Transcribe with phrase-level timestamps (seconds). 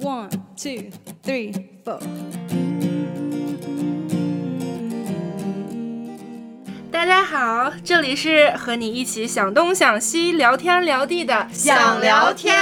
[0.00, 0.92] One, two,
[1.24, 1.52] three,
[1.84, 1.98] four.
[6.92, 12.56] 大家好，这里是和你一起想东想西、聊天聊地的想聊天。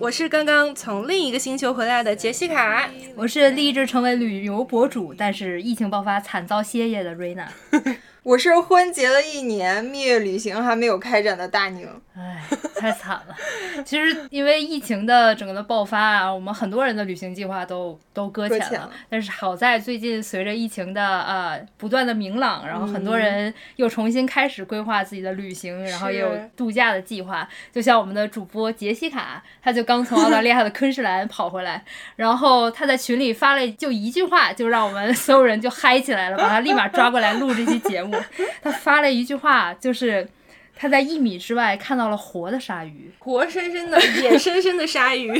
[0.00, 2.90] 我是刚刚从另一个星球回来的杰西卡。
[3.14, 7.48] 我是立志成为旅游博主，但是疫情爆发惨遭歇业的瑞娜。
[8.24, 11.88] 我是婚结了一年，蜜月旅行还没有开展的大宁。
[12.16, 12.40] 唉，
[12.76, 13.34] 太惨了。
[13.84, 18.64] 其实因为疫情的整个的爆发啊，我们很多人的旅行计划都都搁浅了。
[18.68, 27.48] 浅了但是好在最近随着疫情的呃不断的明朗，然后很多人又重新开始规划自己的旅行，然后也有度假的计划。
[27.72, 31.84] 就像我们的主播杰西卡，她就刚从澳大利亚的昆士兰跑回来，
[32.14, 38.16] 然后她在群里发了就一句话，就让我们所有人就嗨起来了，把她立马抓过来录这期节目。
[38.62, 40.28] 她发了一句话，就是。
[40.76, 45.32] 她在一米之外看到了活的鲨鱼，活生生的、野生生的鲨鱼。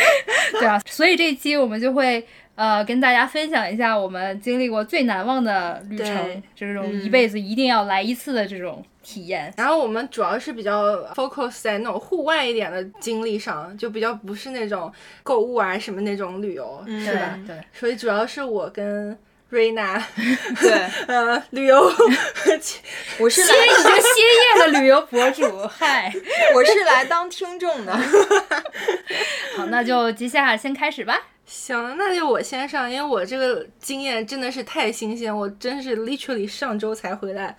[0.52, 2.24] 对啊，所以这一期我们就会
[2.54, 9.52] 呃跟大家分享一下我们经历过最难忘的旅程对，这种一辈子一定要来一次的这种体验。
[9.56, 17.38] 然后我们主要是比较 focus 在那种户外一点的经历上，就比较不是那种购物啊什么那种旅游，嗯是吧？
[17.46, 19.16] 对，所以主要是我跟
[19.52, 20.02] 瑞娜，
[20.60, 20.72] 对，
[21.06, 21.78] 呃，旅游
[23.18, 24.22] 我是歇来已经歇
[24.56, 25.44] 业的旅游博主，
[25.78, 26.10] 嗨，
[26.54, 27.92] 我是来当听众的。
[29.54, 31.20] 好，那就接下来先开始吧。
[31.44, 37.56] 行，那就我先上，因为我这个经验真的是太新鲜，我真是 literally 上周才回来，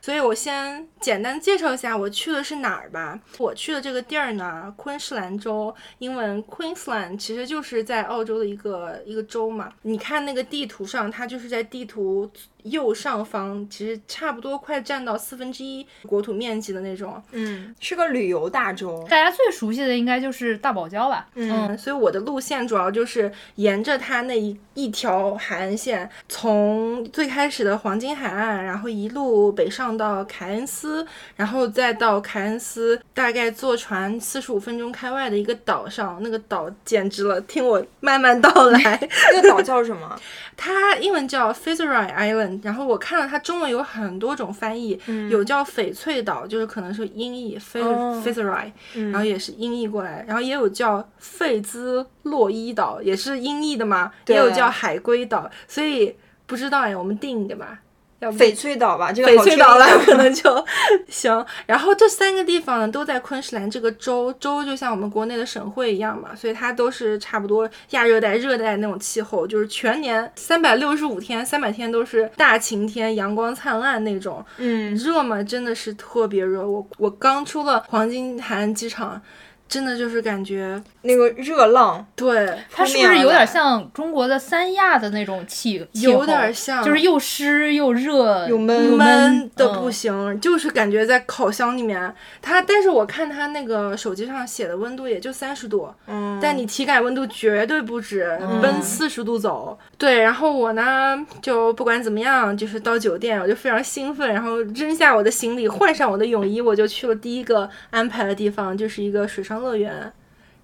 [0.00, 3.18] 所以我先简单介绍一下我去的是哪儿吧。
[3.38, 9.72] 我去的这个地儿呢，昆士兰州，英文 Queensland，其实就是在澳洲的一个一个州嘛。
[9.82, 12.28] 你看那个地图上，它就是在地图
[12.64, 17.22] 右上方，其实差不多快占到四分之一国土面积的那种。
[17.32, 19.06] 嗯，是个旅游大洲。
[19.08, 21.28] 大家最熟悉的应该就是大堡礁吧？
[21.34, 23.17] 嗯嗯，所以我的路线主要就是
[23.56, 31.06] 沿着它那一一条海岸线，从最开始的黄金海岸，然后一路北上到凯恩斯，
[31.36, 39.08] 然后再到凯恩斯，大概坐船四十五分钟开外的一个岛上，那个岛简直了，听我慢慢道 来。
[39.32, 40.18] 那个岛叫什么？
[40.56, 44.98] 它英文叫 Fitzroy Island，然后我看了它中文有很多种翻译，
[45.30, 56.14] 有叫翡翠岛，就是可能是音译 Fitz 哦 Fitzroy，、嗯然后也是音译过来，然后也有叫费兹洛伊岛，也是音译的嘛，也有叫海龟岛，所以
[56.46, 57.80] 不知道哎，我们定一个吧。
[58.20, 60.66] 要不翡翠岛吧，这个翡翠岛了可能就
[61.08, 61.46] 行。
[61.66, 74.44] 然后这三个地方呢，都在昆士兰这个州，州就像我们国内的省会一样嘛，所以它都是差不多亚热带、热带那种气候，就是全年三百六十五天，三百天都是大晴天，阳光灿烂那种。
[74.56, 76.68] 嗯，热嘛，真的是特别热。
[76.68, 79.22] 我我刚出了黄金海岸机场，
[79.68, 85.86] 真的就是感觉那个热浪，对，它是不是有点像中国的三亚的那种气？
[85.92, 92.14] 有点像，就是又湿又热又闷闷的不嗯行，就是感觉在烤箱里面。
[92.40, 99.78] 它，但是我看它那个手机上写的温度也就三十度，嗯，但你体感温度绝对不止，奔四十度走。
[99.98, 110.12] 对，然后我呢，就不管怎么样，就是到酒店，我就非常兴奋，然后扔下我的行李，换上我的泳衣，我就去了第一个安排的地方，就是一个水上乐园。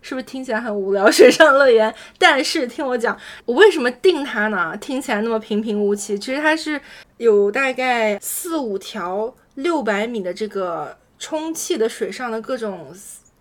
[0.07, 1.09] 是不是听起来很无聊？
[1.11, 4.77] 水上乐园，但是听我讲，我为什么定它呢？
[4.77, 6.79] 听起来那么平平无奇，其实它是
[7.17, 12.95] 有大概四五条六百米的这个充气的水上的各种，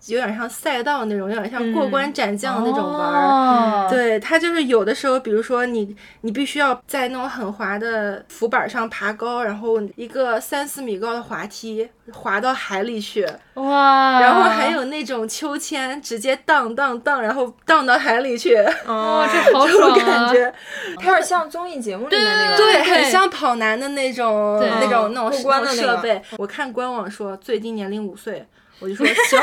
[0.06, 3.24] 有点像赛道那种，有点像过关斩将的那种玩儿。
[3.24, 20.26] 哦，对，它就是有的时候，比如说你你必须要在那种很滑的浮板上爬高，然后一个三四米高的滑梯滑到海里去，哇，然后还有那种秋千直接荡荡荡，然后荡到海里去，哦， 这好这种爽啊！
[20.26, 20.54] 感觉，
[20.96, 26.22] 有点像综艺节目里面那个，对，对很像跑男的那种对那种那种过关的那个那种设备。
[26.36, 28.46] 我看官网说最低年龄五岁。
[28.80, 29.40] 我就说 行，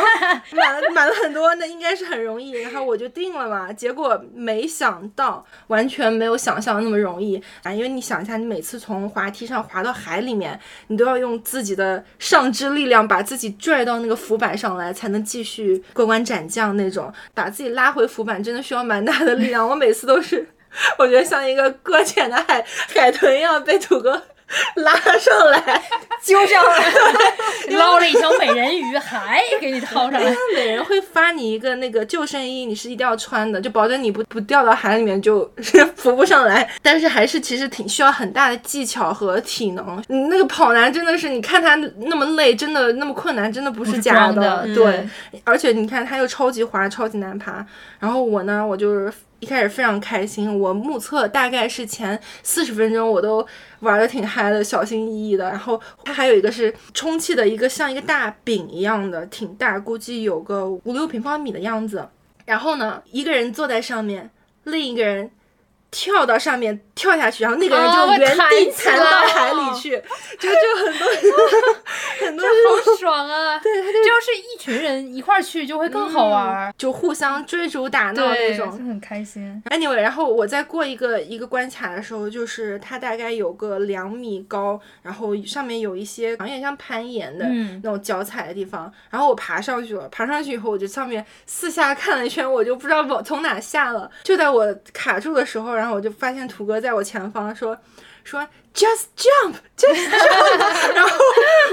[0.52, 3.72] 买了买了很多，那应该是很容易，然后我就定了嘛。
[3.72, 7.72] 结果没想到，完全没有想象的那么容易啊！
[7.72, 17.12] 因为你想一下，你每次从滑梯上滑到海里面，你都要用自己的上肢力量把自己拽到那个浮板上来，才能继续过关斩将那种。
[17.34, 19.68] 把自己拉回浮板，真的需要蛮大的力量。
[19.68, 20.48] 我每次都是，
[21.00, 22.64] 我觉得像一个搁浅的海
[22.94, 24.22] 海豚一样被土哥
[24.76, 25.82] 拉上来，
[26.22, 26.94] 揪上来，
[27.78, 30.34] 捞了一条美人鱼，还给你掏上来。
[30.54, 36.70] 美人会发你一个那个救生衣，你是一定要穿的，就保证你不不掉到海里面就 是浮不上来。
[36.82, 40.02] 但是还是其实挺需要很大的技巧和体能。
[40.08, 45.10] 你那个跑男真的是，你看他那么累，真的那么困难，真的不不是假装的对，
[45.44, 47.66] 而且你看他又超级滑，超级难爬。
[48.00, 49.12] 然后我呢，我就是
[49.42, 53.46] 一开始非常开心，我目测大概是前四十分钟我都
[53.80, 55.50] 玩的挺嗨的，小心翼翼的。
[55.50, 62.08] 然后它还有一个是充气的一个像一个大饼一样的，挺大，估计有个五六平方米的样子。
[62.46, 64.30] 然后呢，一个人坐在上面，
[64.64, 65.32] 另一个人。
[65.94, 70.02] 跳到上面跳下去，然后那个人哦就原地弹到海里去，
[70.40, 71.06] 就就很多
[72.26, 73.60] 很多好爽啊！
[73.60, 76.74] 对，这要是一群人一块儿去，就会更好玩儿。
[76.78, 78.88] 就互相追逐打闹那种，就种。
[78.88, 79.62] 很开心。
[79.70, 94.10] Anyway，然后我在过一个一个关卡的时候，就是它大概有个两米高，然后上面有一些有点像攀岩的嗯那种脚踩的地方，然后我爬上去了，爬上去以后我就上面四下看了一圈，我就不知道往从哪下了。
[94.24, 97.78] 就在我卡住的时候，然后我就发现土哥在我前方说
[98.24, 98.42] 说
[98.74, 101.18] just jump，just jump， 然后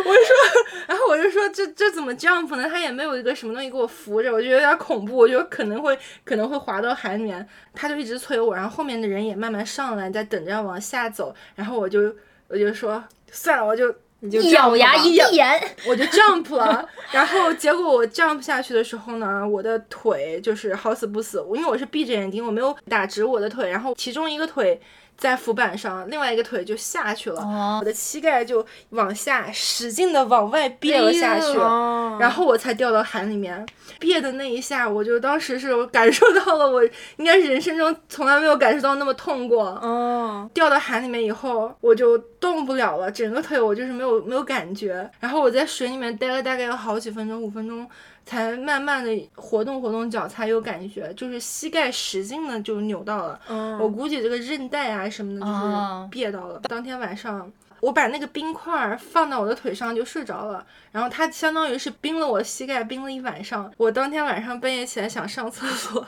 [0.04, 0.34] 我就说，
[0.86, 2.68] 然后我就说这这怎么 jump 呢？
[2.68, 7.46] 他也没有一个什么东西给我扶着，我觉得有点恐怖，我觉得可能会可能会滑到海里面。
[7.74, 12.14] 他就一直催我，然后后面的人也慢慢上来，在等着往下走，然后我就
[12.48, 13.94] 我就说算了，我就。
[14.20, 24.80] 你就一咬牙吧一闭眼，我就 jump 了，然后结果我 jump 下去的时候呢，我的腿就是好死不死，因为我是闭着眼睛，我没有打直我的腿，然后其中一个腿
[25.18, 33.66] 在浮板上，另外一个腿就下去了，哦我的膝盖就往下使劲的往外别了下去，哦然后我才掉到海里面。
[33.98, 36.84] 别的那一下，我就当时是我感受到了我
[37.16, 39.64] 应该是人生中从来没有感受到那么痛过。
[39.82, 45.10] 哦，掉到海里面以后，我就动不了了，整个腿我就是没有没有感觉。
[45.18, 47.84] 然后我在水里面待了大概有好几分钟，五分钟，
[48.28, 53.40] 才慢慢的活动活动脚，才有感觉，就是膝盖使劲的就扭到了。
[53.48, 56.60] 嗯我估计这个韧带啊什么的，就是哦别到了。
[56.68, 57.50] 当天晚上。
[57.80, 63.72] 我把那个冰块儿放到我的腿上就睡着了，然后它相当于是冰了我膝盖，冰了一晚上。
[63.76, 66.04] 我当天晚上半夜起来想上厕所，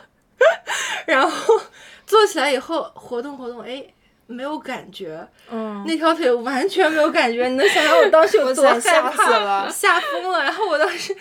[1.06, 1.60] 然后
[2.04, 3.84] 坐起来以后活动活动，哎，
[4.26, 7.46] 没有感觉，嗯，那条腿完全没有感觉。
[7.46, 10.42] 你能想象我当时有多害怕，了吓疯了。
[10.42, 11.16] 然后我当时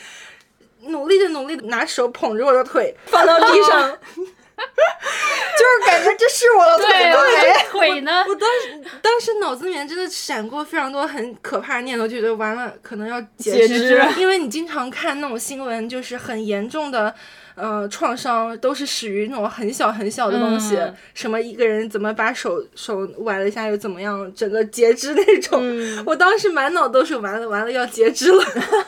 [0.87, 8.23] 努力的努力的拿手捧着我的腿放到地上， 就是感觉这是我的腿对，我哎的腿呢？
[8.27, 17.13] 我当时当时脑子里面真的闪过非常多很可怕的念头，觉得完了可能要截截肢因为你经常看那种新闻，就是很严重的。
[17.59, 25.59] 呃，创伤都是始于那种很小很小的东西，嗯什么一个人怎么把手手崴了一下又怎么样，整个截肢那种。
[25.61, 28.43] 嗯我当时满脑都是完了完了要截肢了，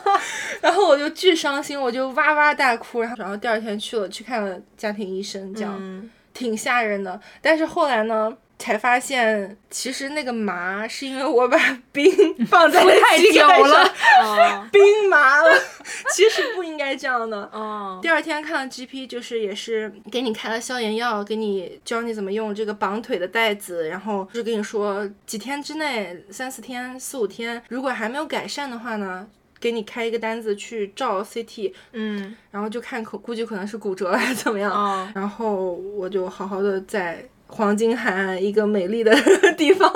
[0.61, 5.77] 然后我就巨伤心，我就哇哇大哭，然后然后第二天去了去看了家庭医生，这样。
[5.79, 7.19] 嗯挺吓人的。
[7.41, 11.57] 但是后来呢，才发现其实那个麻是因为我把
[11.91, 12.11] 冰
[12.45, 13.89] 放在太膝盖久了上，
[14.23, 15.51] 哦冰麻了。
[16.13, 17.37] 其实不应该这样的。
[17.51, 29.27] 哦第二天看了 GP，就是也是给你开了消炎药，给你教你怎么用这个绑腿的带子，然后就跟你说几天之内，三四天、四五天，如果还没有改善的话呢，
[29.59, 34.71] 给你开一个单子去照 CT，嗯然后就看可估计可能是骨折还是怎么样。
[34.71, 37.23] 哦然后我就好好的在
[37.53, 39.13] 黄金海岸一个美丽的
[39.57, 39.91] 地方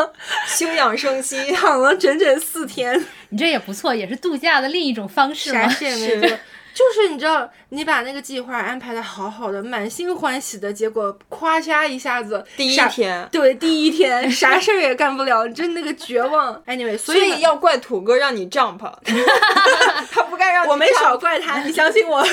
[0.45, 5.61] 休养生息，躺了整整四天，你这也不错，也是度假的另一种方式嘛。
[5.63, 6.37] 啥事也没做。
[6.75, 16.61] 就是你知道，你把那个计划安排的好好的，满心欢喜的，结果咵嚓一下子，第一天，对，第一天 啥事儿也干不了，真那个绝望。
[16.65, 18.77] Anyway，所所以要怪土哥让你 jump，
[20.11, 22.21] 他不该让你我没少怪他，你相信我。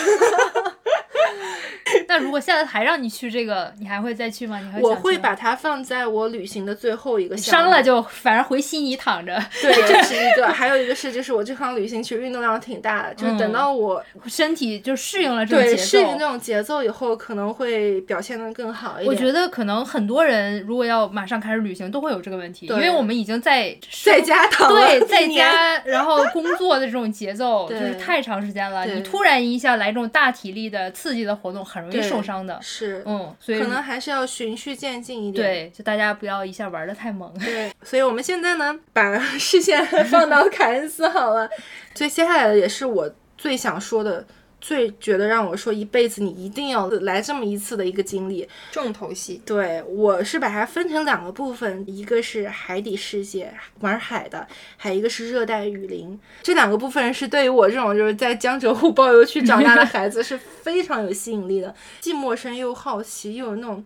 [2.09, 4.59] 那如果下次还让你去这个，你还会再去吗？
[4.59, 7.62] 你还我会把它放在我旅行的最后一个项目。
[7.62, 14.02] 伤了就反正回悉尼躺着，对，这是一个，还有一个是，就是我这趟旅行其实运动量挺大的，就是等嗯到我、
[14.33, 15.77] 身体就适应了这种节奏。
[15.77, 19.07] 对适应这种节奏以后，可能会表现的更好一点。
[19.07, 32.59] 我觉得可能很多人如果要马上开始旅行，都会有这个问题，因为我们已经在在家躺对在家然后工作的这种节奏 就是太长时间了，你突然一下来这种大体力的刺激的活动，很容易受伤的。
[32.62, 35.47] 是，嗯，所以可能还是要循序渐进一点。
[35.47, 37.31] 对，就大家不要一下玩的太猛。
[37.39, 41.49] 对，所以我们现在呢，把视线 放到凯恩斯好了。
[41.95, 43.11] 所以接下来的也是我
[43.42, 44.25] 最想说的
[44.61, 48.49] 最觉得让我说一辈子你一定要来这么一次的一个经历。
[48.70, 49.42] 重头戏。
[49.44, 54.46] 对，我是把它分成两个部分，一个是海底世界玩海的，
[54.76, 56.16] 还有一个是热带雨林。
[56.40, 63.84] 这两个部分是对于我这种就是在江浙沪包邮区长大的孩子是非常有吸引力的，既陌生又好奇，又有那种。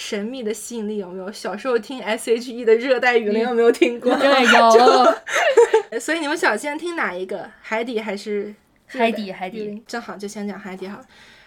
[0.00, 1.32] 神秘的吸引力有没有？
[1.32, 4.14] 小时候听 S.H.E 的《热带雨林》有没有听过？
[4.14, 4.44] 对，
[5.90, 5.98] 有。
[5.98, 7.50] 所以你们想先听哪一个？
[7.60, 8.54] 海底还是
[8.88, 9.30] 海底？
[9.32, 11.04] 海底正好就先讲海底好了。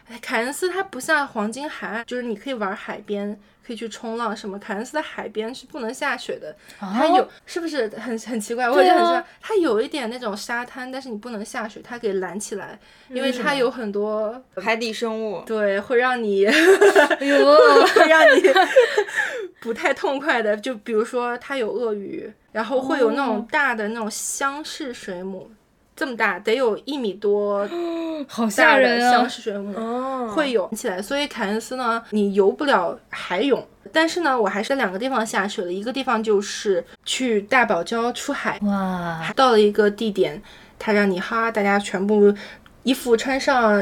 [0.10, 4.60] 哎，凯恩斯它不像黄金海岸，就是你可以玩海边，可以去冲浪什么。
[4.60, 8.70] 凯恩斯的海边是不能下水的，它有是不是很很奇怪？
[8.70, 9.26] 我也觉得很奇怪。
[9.40, 12.78] 它有一点那种沙滩，但是你不能下水，它给拦起来，
[13.10, 16.54] 因为它有很多海底生物，对，会让你，哎
[17.26, 17.46] 呦，
[17.96, 18.42] 会让你
[19.62, 20.58] 不太痛快的。
[20.58, 25.50] 就比如说它有鳄鱼，然后会有那种大的那种箱式水母。
[26.02, 27.70] 这么大，得有一米多，
[28.28, 29.12] 好吓人啊！
[29.12, 29.72] 箱式水母
[30.30, 40.42] 会涌起来，所以凯恩斯呢，你游不了海泳，但是呢，我还是两个地方下水了，一个地方就是去大堡礁出海，哇，到了一个地点，
[40.80, 42.34] 他让你哈，大家全部。
[42.84, 43.80] 衣服穿上，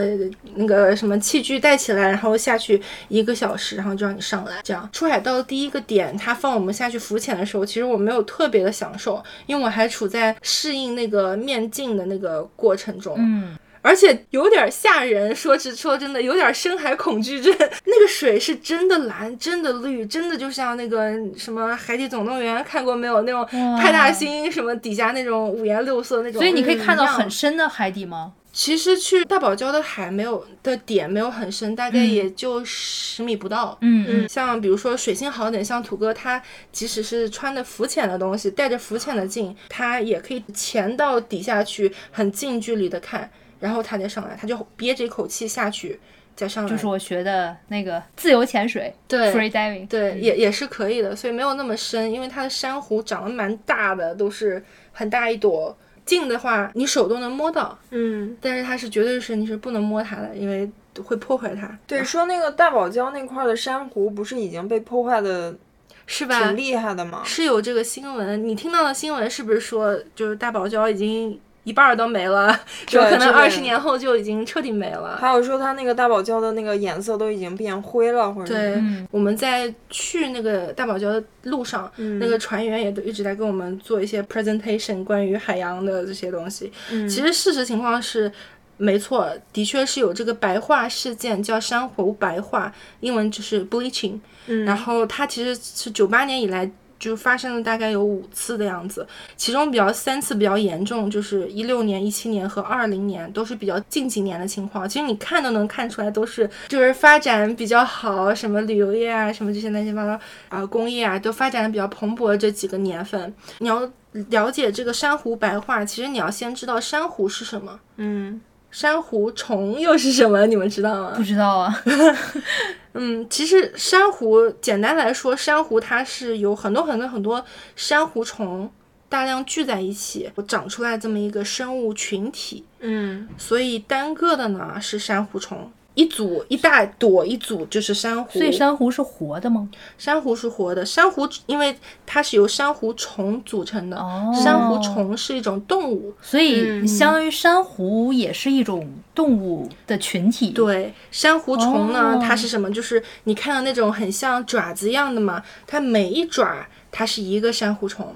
[0.55, 4.59] 那个什么器具带起来，然后下去一个小时，然后就让你上来。
[4.63, 13.15] 这样出海到第一个点，他放我们下去浮潜的时候，其实我没有特别的享受，因为我还处在适应那个面镜的那个过程中。
[13.17, 15.33] 嗯，而且有点吓人。
[15.33, 17.55] 说是说真的，有点深海恐惧症。
[17.85, 23.21] 那个水是真的蓝，真的绿，真的就像那个什么《海底总动员》看过没有？
[23.21, 23.45] 那种
[23.77, 26.41] 派大星什么底下那种五颜六色那种。
[26.41, 28.33] 所以你可以看到很深的海底吗？
[28.51, 33.77] 其实去大堡礁的海没有的点没有很深，大概也就十米不到。
[33.81, 36.41] 嗯嗯，像比如说水性好点，像土哥他
[36.71, 43.29] 即使是穿的浮浅的东西，带着浮浅的镜，他也可以潜到底下去，很近距离的看，
[43.59, 45.99] 然后他再上来，他就憋着一口气下去
[46.35, 46.69] 再上来。
[46.69, 55.77] 就是我学的那个自由潜水，对，free diving，对，也也是可以的，所以没有那么深，因为它的珊瑚长得蛮大的，都是很大一朵。
[56.09, 60.67] 近的话，你手都能摸到，嗯，但是它是绝对是你是不能摸它的，因为
[61.03, 61.77] 会破坏它。
[61.85, 65.55] 对，说那个大堡礁那块的珊瑚不是已经被破坏的，
[66.07, 66.41] 是吧？
[66.41, 67.21] 挺厉害的吗？
[67.23, 71.39] 是有这个新闻，你听到的新闻是不是说就是大堡礁已经？
[71.65, 75.17] 一半都没了， 就可能二十年后就已经彻底没了。
[75.17, 86.71] 还有说它那个大堡礁的那个颜色都已经变灰了，或者对，我们在去那个大堡礁的路上，那个船员也都一直在跟我们做一些 presentation 关于海洋的这些东西。
[86.89, 88.31] 其实事实情况是，
[88.77, 94.19] 没错，的确是有这个白化事件，叫珊瑚白化，英文就是 bleaching。
[94.65, 96.71] 然后它其实是九八年以来。
[96.99, 104.87] 就发生了大概有五次的样子，其中比较三次比较严重，就是一六年、一七年和二零年都是比较近几年的情况。
[104.87, 113.33] 其实你看都能看出来，都是就是发展比较好，什么旅游业啊，什么这些乱七八糟啊，工业啊都发展的比较蓬勃这几个年份。
[113.59, 117.79] 你要了解这个珊瑚白化，其实你要先知道珊瑚是什么。
[117.97, 118.41] 嗯。
[118.71, 120.45] 珊瑚虫又是什么？
[120.45, 121.13] 你们知道吗？
[121.15, 121.83] 不知道啊。
[122.93, 128.71] 嗯，其实珊瑚简单来说，珊瑚它是有很多很多很多珊瑚虫
[129.07, 132.65] 大量聚在一起长出来这么一个生物群体。
[132.79, 135.71] 嗯，所以单个的呢是珊瑚虫。
[135.99, 138.39] 一组一大朵，一组就是珊瑚。
[138.39, 139.67] 所以珊瑚是活的吗？
[139.97, 140.85] 珊瑚是活的。
[140.85, 141.75] 珊瑚因为
[142.05, 143.97] 它是由珊瑚虫组成的。
[143.97, 144.31] 哦。
[144.33, 150.51] 珊瑚虫是一种动物，所以相当于珊瑚也是一种动物的群体。
[150.51, 152.71] 对，珊瑚虫呢，它是什么？
[152.71, 158.15] 就是你看到那种很像爪子一样的嘛，它每一爪它是一个珊瑚虫。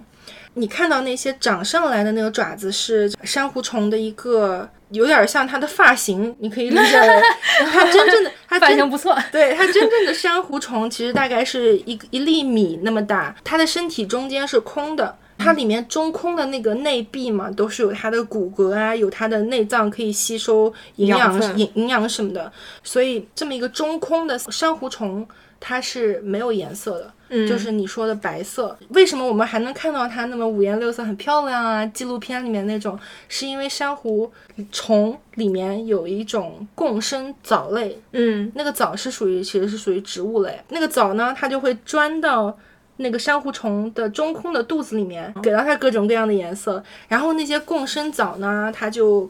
[0.55, 7.21] 你看到那些长上来的那个爪子是珊瑚虫的一个，有点像他的发型，你可以理解为
[7.71, 9.17] 他真正的 它发型不错。
[9.31, 22.51] 对，他真正的珊瑚虫其实大概是一一粒米那么大，它的身体中间是空的，它里面中空的那个内壁嘛，都是有它的骨骼啊，有它的内脏可以吸收营养营营养什么的，
[22.83, 25.27] 所以这么一个中空的珊瑚虫。
[25.65, 27.13] 它是没有颜色的，
[27.47, 28.77] 就是你说的白色。
[28.89, 31.85] 为什么我们还能看到它那么五颜六色、很漂亮啊？
[31.87, 32.97] 纪录片里面那种，
[33.27, 34.31] 是因为珊瑚
[34.71, 40.59] 虫里面有一种共生藻类，嗯，那个藻是属于其实是属于植物类。
[40.69, 42.57] 那个藻呢，它就会钻到
[42.97, 46.83] 那个珊瑚虫的中空的肚子里面，给到它各种各样的颜色。
[47.07, 49.29] 然后那些共生藻呢，它就。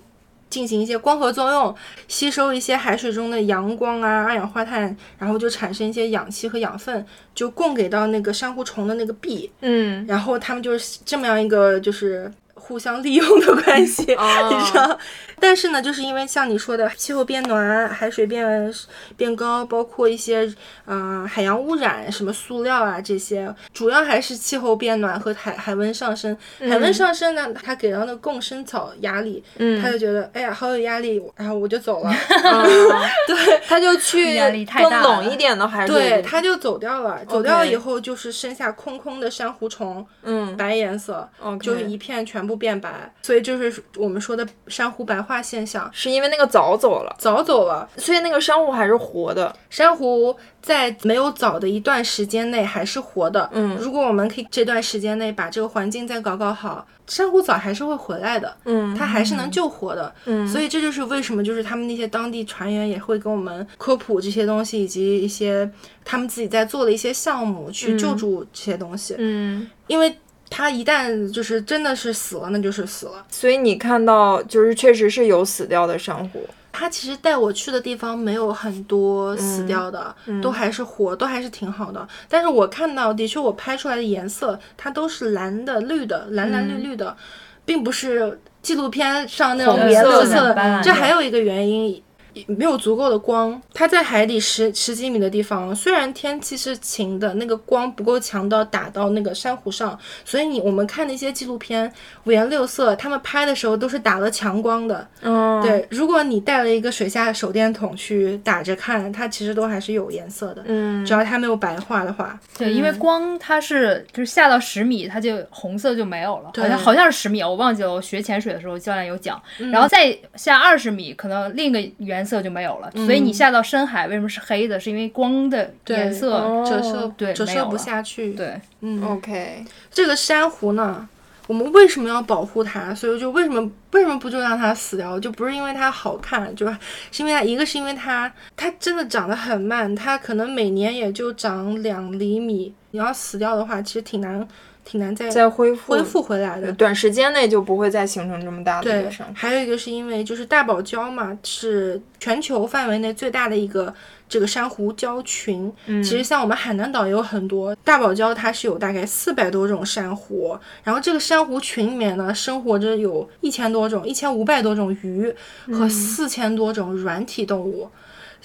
[0.54, 1.76] 进行一些光合作用，
[2.08, 9.50] 吸收一些海水中的阳光啊、二氧化碳，然后就产生一些氧气和养分，就供给到那个珊瑚虫的那个壁。
[9.62, 14.98] 嗯，然后它们就是这么样一个就是互相利用的关系， 哦你知道？
[15.40, 18.74] 但是呢，就是因为像你说的，气候变暖、海水变
[19.18, 20.50] 变高，包括一些
[20.86, 26.38] 呃海洋污染，什么塑料啊这些，主要还是气候变暖和海海温上升。
[26.60, 32.14] 海温上升呢，它给到那个共生草压力，嗯他就觉得哎呀好有压力，然后我就走了。
[33.28, 34.40] 对，他就去
[34.80, 36.24] 更冷一点的海水对，里。
[36.24, 37.24] 他就走掉了。
[37.26, 41.28] 走掉了以后，就是剩下空空的珊瑚虫，嗯白颜色
[41.62, 45.90] 就是一片全部变白，所以就是我们说的珊瑚白化现象。
[45.94, 49.56] 是因为那个藻走了，藻走了，所以那个珊瑚还是活的。
[49.70, 53.50] 珊瑚在没有藻的一段时间内还是活的。
[53.54, 58.56] 嗯如果我们可以这段时间内把这个环境再搞搞好，珊瑚藻还是会回来的。
[58.66, 60.14] 嗯它还是能救活的。
[60.26, 65.70] 嗯所以这就是为什么就是他们那些当地船员也会跟我们科普这些东西，以及一些
[66.06, 69.16] 他们自己在做的一些项目去救助这些东西。
[69.18, 70.16] 嗯，因为
[70.56, 73.26] 它一旦就是真的是死了，那就是死了。
[73.28, 76.48] 所以你看到就是确实是有死掉的珊瑚。
[76.72, 82.08] 他其实带我去的地方没有很多死掉的，都还是活，都还是挺好的。
[82.30, 87.18] 但是我看到，的确我拍出来的颜色，它都是蓝的、绿的，蓝蓝绿绿的，
[87.66, 92.02] 并不是纪录片上那种五颜红色这还有一个原因。
[92.48, 101.92] 没有足够的光，它在海底十十几米的地方，虽然天气是晴的，那个光不够强到打到那个珊瑚上，所以你我们看那些纪录片
[102.26, 110.64] 五颜六色，他们拍的时候都是打了强光的，嗯，对，如果你带了一个水下手电筒去打着看，它其实都还是有颜色的。
[110.66, 117.94] 嗯，只要它没有白化的话，对，因为光它是就是下到十米，它就红色就没有了，好像好像是十米，我忘记了。
[117.94, 121.80] 我学潜水的时候教练有讲，然后再下二十米，可能另一个
[122.24, 122.90] 颜色就没有了。
[122.96, 124.80] 所以你下到深海为什么是黑的？
[124.80, 128.60] 是因为光的颜色哦折射对折射不下去。，对。
[128.80, 131.08] 嗯，OK，这个珊瑚呢，
[131.48, 132.96] 我们为什么要保护它？
[132.96, 135.20] 所以就为什么为什么不就让它死掉？
[135.20, 136.78] 就不是因为它好看，就是
[137.12, 142.74] 是因为它一个是因为它它真的长得很慢，它可能每年也就长两厘米。
[142.92, 144.48] 你要死掉的话，其实挺难
[144.86, 146.72] 挺难再再恢复恢复回来的。
[146.74, 153.94] 短时间内就不会再形成这么大的一对个珊瑚。，还有一个是因为就是大堡礁嘛，是全球范围内最大的一个
[154.28, 155.72] 这个珊瑚礁群。
[155.86, 165.34] 嗯其实像我们海南岛也有很多大堡礁，它是有大概四百多种珊瑚，然后这个珊瑚群里面呢，生活着有一千多种、一千五百多种鱼
[165.68, 167.90] 嗯和四千多种软体动物。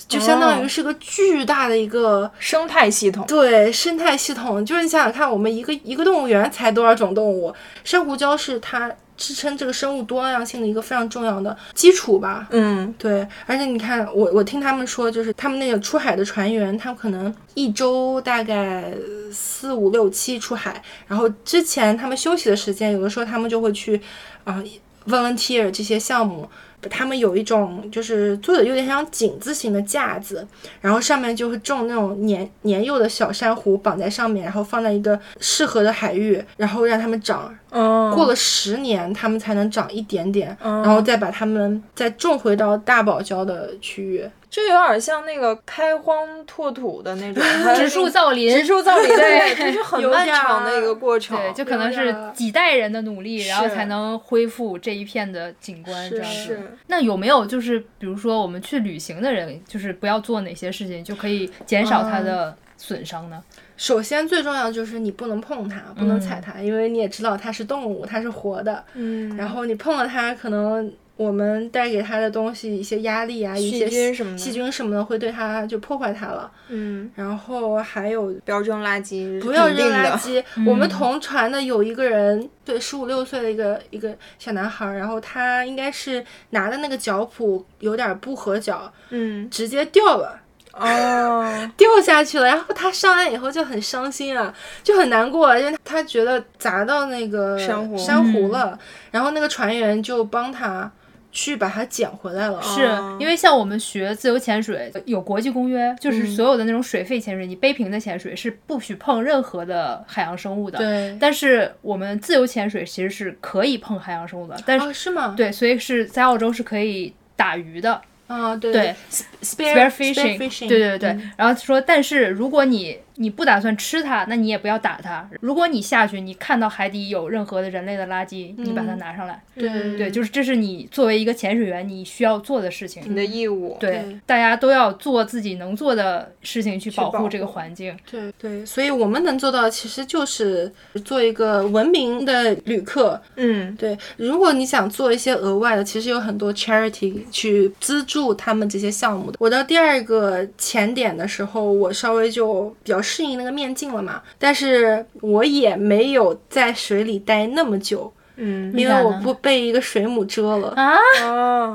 [0.06, 3.26] 就相当于是个巨大的一个生态系统。
[3.26, 7.52] 对生态系统，就是你想想看，我们一个一个动物园才多少种动物？
[7.82, 12.46] 珊瑚礁是它支撑这个生物多样性的一个非常重要的基础吧。
[12.50, 18.94] 嗯对，而且你看，我我听他们说，就是他们那个出海的船员，他们可能一周大概
[19.32, 24.00] 四五六七出海，然后之前他们休息的时间，有的时候他们就会去
[24.44, 24.62] 啊、
[25.08, 26.48] volunteer 这些项目。
[26.82, 30.46] 他们有一种就是做的有点像井字形的架子，
[30.80, 37.52] 然后上面就会种那种年年幼的小珊瑚绑在上面，然后放在一个适合的海域，然后让它们长。
[37.70, 44.24] 嗯，过了十年，它们才能长一点点，嗯然后再把它们再种回到大堡礁的区域。
[44.50, 47.42] 这有点像那个开荒拓土的那种
[47.76, 51.36] 植树造林，植树造林， 对这是很漫长的一个过程。
[51.36, 56.08] 对，就可能是几代人的努力，然后才能恢复这一片的景观。
[56.10, 56.78] 这样是子。
[56.86, 63.42] 那有没有就是比如说我们去旅行的人，就是不要做哪些事情，就可以减少它的损伤呢？
[63.76, 68.82] 首先最重要就是你不能碰它，不能踩它，因为你也知道它是动物，它是活的。
[68.94, 76.50] 嗯，然后你碰了它，可能我们带给他的东西一些压力啊，一细些菌什么的细菌什么的会对他就破坏他了。
[76.68, 79.68] 嗯，然后还有不要扔垃圾，不要。
[79.68, 80.42] 扔垃圾。
[80.66, 90.40] 我们同船的有一个人，对，十五六岁的一个一个小男孩儿，然后他应该是拿的那个脚蹼有点不合脚，嗯，直接掉了。
[90.72, 94.54] 哦， 掉下去了，然后他上岸以后就很伤心啊，
[94.84, 98.78] 就很难过，因为他觉得砸到那个珊瑚珊瑚了，
[99.10, 100.90] 然后那个船员就帮他
[101.30, 102.60] 去把它捡回来了。
[102.62, 102.82] 是
[103.18, 110.78] 因为像我们学自由潜水有国际公约，就是所有的那种水肺潜水，你背瓶的潜水是不许碰任何的海洋生物的。
[110.78, 115.34] 对，但是我们自由潜水其实是可以碰海洋生物的，但是、哦，是吗？
[115.36, 118.00] 对，所以是在澳洲是可以打鱼的。
[118.26, 118.94] 啊，对对
[119.42, 121.08] ，spare fishing，fishing，对对对。
[121.08, 125.28] 嗯然后说，但是如果你你不打算吃它，那你也不要打它。
[125.40, 129.42] 如果你下去，你看到海底有任何的人类的垃圾，你把它拿上来。
[129.54, 133.02] 对对，就是这是你作为一个潜水员你需要做的事情。
[133.06, 133.76] 你的义务。
[133.80, 137.96] 对对，大家都要做自己能做的事情去保保护这个环境。
[138.10, 140.72] 对对，所以我们能做到的其实就是
[141.04, 143.20] 做一个文明的旅客。
[143.34, 149.36] 嗯，对，如果你想做一些额外的，其实有很多 charity 去资助他们这些项目的。
[149.40, 158.12] 我到第二个潜点的时候，我稍微就比较适应那个面镜了嘛，但是我也没有在水里待那么久。
[158.40, 160.94] 嗯因为我不被一个水母蛰了，啊，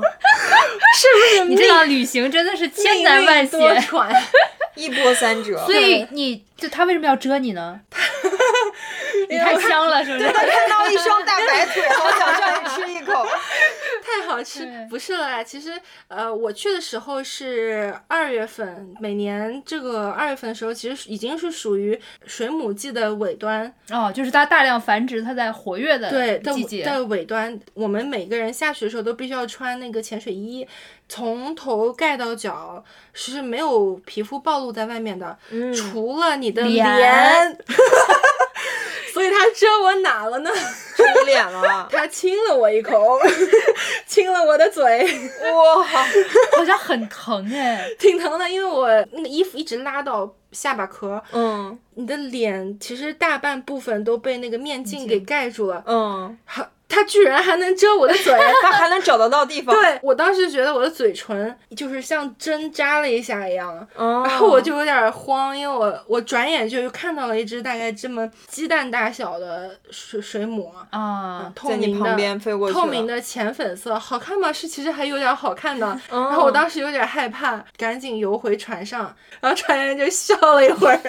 [0.96, 3.60] 是不是，你这趟旅行真的是千难万险。
[4.74, 5.58] 一波三折。
[5.66, 7.78] 所以你就他为什么要蛰你呢？
[9.28, 10.30] 你太香了，是不是？
[10.32, 13.26] 看到一双大白腿，好想上去吃一口。
[14.04, 15.42] 太好吃，不是了啦。
[15.42, 15.72] 其实，
[16.08, 26.84] 呃，我去的时候是二月份，每年这个二月份的时候，其实已经是属于水母季的尾端，哦，就是它大量繁殖，它在活跃的对的季节。
[26.84, 27.58] 的尾端。
[27.72, 30.66] 我们每个人下去的时候都必须要穿那个潜水衣，
[31.08, 37.58] 从头盖到脚，是没有皮肤暴露在外面的，嗯，除了你的脸脸。
[39.12, 40.50] 所以他遮我哪了呢？
[40.96, 41.88] 吃脸了。
[41.92, 43.18] 他亲了我一口，
[44.06, 45.04] 亲了我的嘴。
[45.52, 45.82] 哇，
[46.56, 47.88] 好像很疼哎。
[47.98, 58.32] 挺疼的，因为我那个衣服一直拉到下巴壳，嗯你的脸其实大半部分都被那个面镜给盖住了，嗯，好，它居然还能遮我的嘴。
[58.62, 59.74] 它还能找得到地方。
[59.74, 74.52] 对我当时觉得我的嘴唇就是像针扎了一下一样，哦，然后我就有点慌，因为我我转眼就看到了一只大概这么鸡蛋大小的水水母，啊，透在你明的旁边飞过去透明的浅粉色，好看吗？
[74.52, 75.86] 是，其实还有点好看的。
[76.10, 81.00] 哦然后我当时有点害怕，赶紧游回船上，然后船员就笑了一会儿，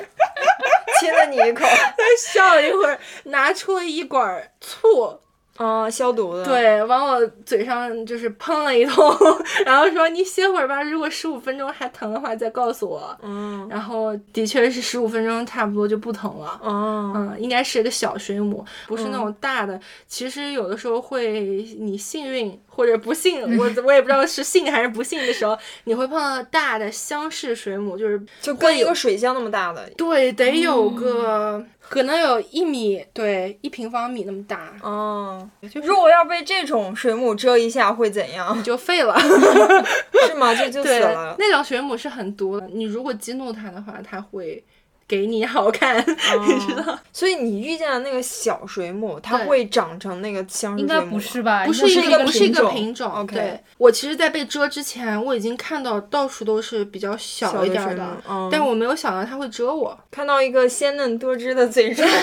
[0.99, 1.65] 亲了你一口。
[1.97, 5.19] 他笑了一会儿，拿出了一管醋，
[5.57, 9.09] 哦，消毒的。，对，往我嘴上就是喷了一通，
[9.65, 13.17] 然后说你歇会儿吧，如果十五分钟还疼的话再告诉我。
[13.21, 16.59] 嗯，然后的确是十五分钟差不多就不疼了。
[16.61, 19.79] 哦，嗯，应该是一个小水母，不是那种大的。
[20.07, 29.89] 其实有的时候会，你幸运或者不幸，我我也不知道是幸还是不幸的时候， 你会碰到大的箱式水母，就是就跟一个水箱那么大的。
[29.95, 38.61] 对，得有个、可能有一米，对，一平方米那么大，哦，就是如果要被这种水母蛰一下会怎样你？
[38.63, 39.17] 就废了。
[40.27, 40.53] 是吗？
[40.53, 41.35] 就就死对了，。
[41.39, 44.61] 那种水母是很毒的，你如果激怒它的话，它会
[45.07, 46.05] 给你好看，哦
[46.47, 46.97] 你知道？
[47.13, 51.65] 所以你遇见的那个小水母，它会长成那个箱式应该水母吗不是吧？
[51.65, 53.11] 不是一个，不是一个品种品种。
[53.11, 59.97] OK 对，我其实，在被蛰之前，我已经看到到处都是比较小小一点儿的的，嗯但我没有想到它会蛰我。
[60.09, 62.17] 看到一个鲜嫩多汁的嘴唇， 上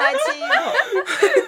[0.00, 0.48] 来亲一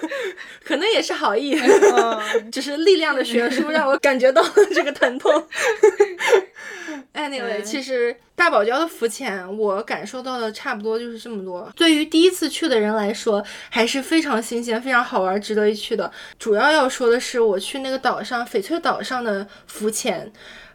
[0.71, 5.29] 可能也是好意，嗯 只是力量的悬殊 让我感觉到了这个疼痛。
[7.13, 11.69] Anyway，其实大堡礁的浮潜，我感受到的差不多就是这么多。
[11.75, 16.09] 对于第一次去的人来说，还是非常新鲜、非常好玩、值得一去的。
[16.39, 20.31] 主要要说的是，我去那个岛上翡翠岛上的浮潜。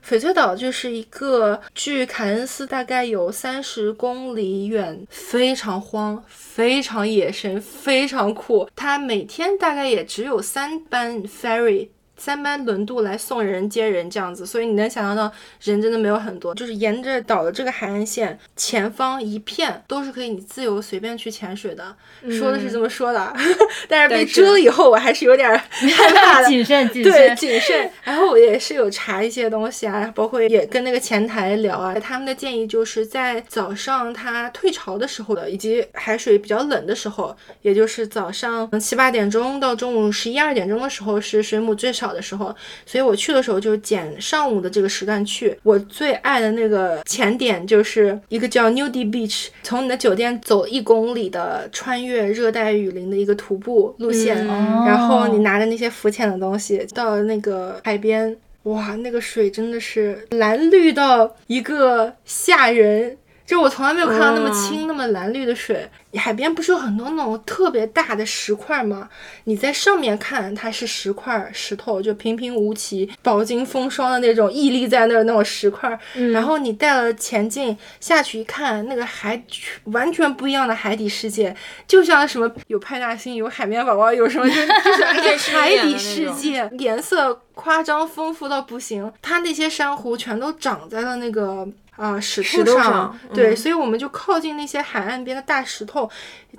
[0.09, 8.69] 翡翠岛就是一个距凯恩斯大概有三十公里远，非常荒、非常野生、非常酷。
[8.77, 11.88] 它每天大概也只有三班 ferry。
[12.16, 15.31] 三班轮渡来送人接人这样子，所以你能想象到
[15.62, 21.94] 人真的没有很多，就是沿着岛的这个海岸线前方一片都是可以你自由随便去潜水的，
[22.31, 23.33] 说的是这么说的，
[23.88, 27.37] 但是被蛰了以后我还是有点儿 害怕的，谨慎 谨对，慎。
[27.37, 27.90] 谨慎。
[28.05, 45.59] 然后我也是有查一些东西啊，包括也跟那个前台聊啊，他们的建议就是在早上它退潮的时候的，以及海水比较冷的时候，也就是早上七八点钟到中午十一二点钟的时候是水母最少的时候，所以我去的时候就捡上午的这个时段去。
[45.62, 54.49] 我最爱的那个潜点就是一个叫 newdie Beach，从你的酒店走一公里的穿越热带雨林的一个徒步路线。
[54.49, 63.16] 哦然后你拿着那些浮潜的东西到那个海边，哇，那个水真的是蓝绿到一个吓人。
[63.45, 65.88] 就我从来没有看到那么清、那么蓝绿的水。
[66.16, 69.09] 海边不是有很多那种特别大的石块吗？
[69.44, 75.98] 你在上面看它是石块石头，就平平无奇、饱经风霜的那种屹立在那儿那种石块。
[76.33, 79.42] 然后你带了前进下去一看，那个海
[79.85, 81.55] 完全不一样的海底世界，
[81.87, 84.55] 就像什么有派大星、有海绵宝宝、有什么就
[85.22, 89.12] 就是海底世界，颜色夸张丰富到不行。
[89.22, 96.06] 它那些珊瑚全都长在了那个啊、石石头上，上对，嗯所以我们就靠近那些海岸边的大石头，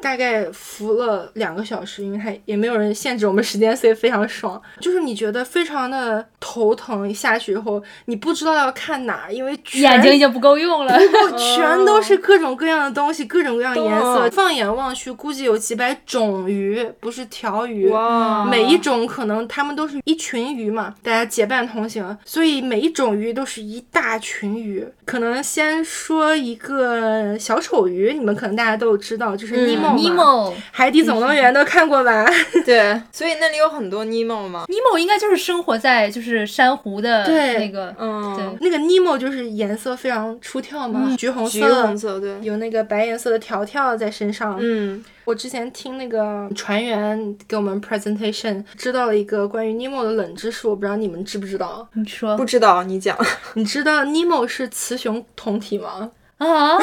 [0.02, 4.62] 大概浮了两个小时，因为它也没有人限制我们时间，所以非常爽。
[4.80, 10.98] 就是你觉得非常的头疼，下去以后你不知道要看哪儿，因为全眼睛已经不够用了。
[11.38, 14.30] 全都是各种各样的东西，各种各样的颜色。
[14.30, 17.90] 放眼望去，估计有几百种鱼，不是条鱼。
[17.90, 24.88] 哇，每一种可能它们都是一群鱼嘛，大家结伴同行，所以每一种鱼都是一大群鱼。
[25.06, 29.96] 可能先说一个小丑鱼，你们可能大家都有知道，就是嗯尼莫嘛。
[29.96, 32.26] 尼莫，海底总动员都看过吧？
[32.66, 34.66] 对，所以那里有很多尼莫吗？
[34.68, 44.58] 尼莫应该就是生活在就是珊瑚的对那个，嗯，对那个尼莫就是颜色非常出挑嘛，橘红色橘，红色，对，有那个白颜色的条条在身上。
[44.60, 51.88] 嗯，我之前听那个船员给我们 presentation，知道了一个关于尼莫的冷知识，我不知道你们知不知道？
[51.94, 53.18] 你说不知道，你讲。
[53.56, 56.12] 你知道尼莫是雌雄同体吗？
[56.38, 56.78] 啊？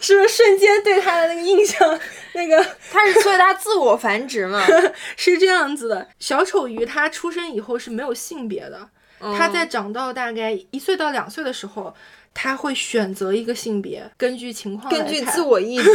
[0.00, 2.00] 是不是瞬间对他的那个印象，
[2.34, 4.64] 那个 他是所以它自我繁殖嘛？
[5.16, 6.08] 是这样子的？
[6.18, 8.88] 小丑鱼它出生以后是没有性别的，
[9.36, 11.94] 它在长到大概一岁到两岁的时候。
[12.40, 15.90] 它会选择一个性别，根据情况来看根据自我意志，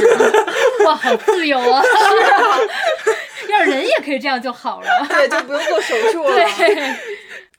[0.84, 1.80] 哇，好自由啊！
[1.82, 2.60] 是啊，
[3.48, 4.88] 要是人也可以这样就好了。
[5.08, 6.36] 对，就不用做手术了。
[6.36, 6.96] 对，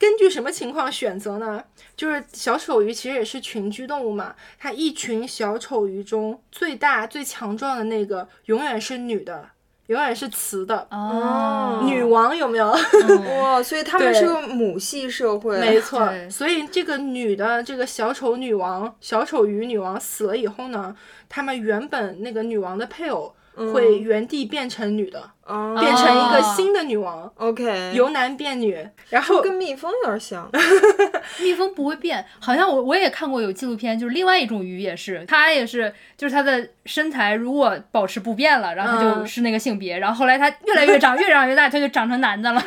[0.04, 1.64] 根据什么情况选择呢？
[1.96, 9.48] 就是小丑鱼其实也是群居动物嘛，它一群小丑鱼中最大最强壮的那个永远是女的，
[9.86, 10.86] 永远是雌的。
[10.90, 12.70] 哦，女王有没有？
[13.08, 15.58] 嗯哇，所以他们对是个母系社会。
[15.58, 20.94] 没错对，所以这个女的这个小丑女王、小丑鱼女王死了以后呢，
[21.30, 23.34] 他们原本那个女王的配偶
[23.72, 28.76] 会原地变成女的，哦变成一个新的女王，OK，由男变女，
[29.10, 30.50] 然后跟蜜蜂有点像。
[31.40, 42.62] 蜜蜂不会变，好像我我也看过有纪录片，就是另外一种鱼也是，它也是，就是它的身材如果保持不变了，然后它就嗯是那个性别，然后后来它越来越长，越长越大，它就长成男的了。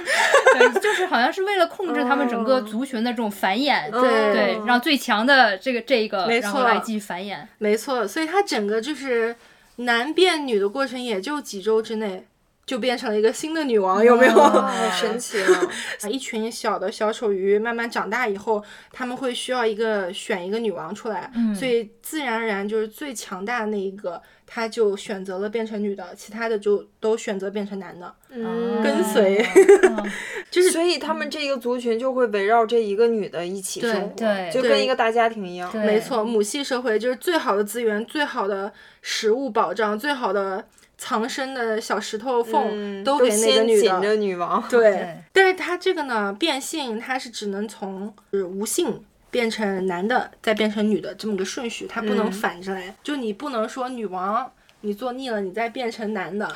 [0.58, 7.38] 对， 就是好像是为了控制他们整个族群的这种繁衍，对对，让最强的这个这一个，然后来继续繁衍。
[7.58, 9.36] 没错，所以它整个就是
[9.78, 12.26] 男变女的过程，也就几周之内
[12.68, 14.34] 就变成了一个新的女王，有没有？
[14.94, 16.08] 神奇啊！
[16.10, 29.38] 一群小的小丑鱼慢慢长大以后，他们会需要一个选一个女王出来，嗯所以自然而然就是最强大的那一个，他就选择了变成女的，其他的就都选择变成男的，嗯跟随。
[29.84, 30.12] 嗯
[30.52, 35.70] 就是所以他们这一个族群就会围绕这一个女的一起生活，对就跟一个大家庭一样。
[35.86, 40.66] 没错，母系社会就是最好的资源、最好的食物保障、最好的
[40.98, 44.16] 藏身的小石头缝、嗯，都给那个女的。
[44.16, 44.64] 女王。
[44.70, 52.96] 对对，但是它这个呢，变性它是只能从是无性变成男的，再变成女的这么个顺序，它不能嗯反着来。
[53.04, 54.52] 就你不能说女王
[54.88, 56.50] 你做腻了，你再变成男的，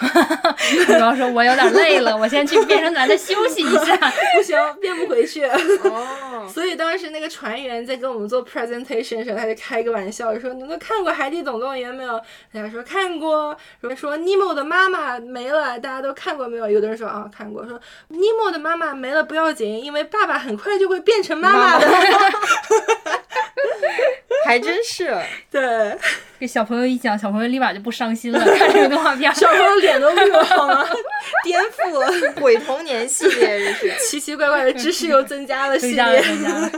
[0.87, 3.97] 女王说：“我有点累了，我先去变成男的休息一下。
[4.33, 5.43] 不行，变不回去。
[5.43, 12.17] 哦， 所以当时那个船员在跟我们做 presentation 的时候，他就开个玩笑说：“你们都看过《海底总动员》没有？”
[12.53, 13.53] 大家说看过。
[13.81, 16.69] 说说尼莫的妈妈没了，大家都看过没有？
[16.69, 17.67] 有的人说啊看过。
[17.67, 21.85] 说尼莫的妈妈没了不要紧，因为爸爸很快就会变成妈妈的。
[24.45, 25.13] 还真是。
[25.51, 25.97] 对，”
[26.41, 29.31] 给小朋友一讲，小朋友立马就不伤心了，看这个动画片。
[29.35, 30.83] 小朋友脸都绿了好吗？
[31.45, 33.93] 颠覆了， 鬼童年系列这是。
[34.03, 36.21] 奇奇怪怪的知识又增加了系增加了，列。
[36.23, 36.71] 增加了。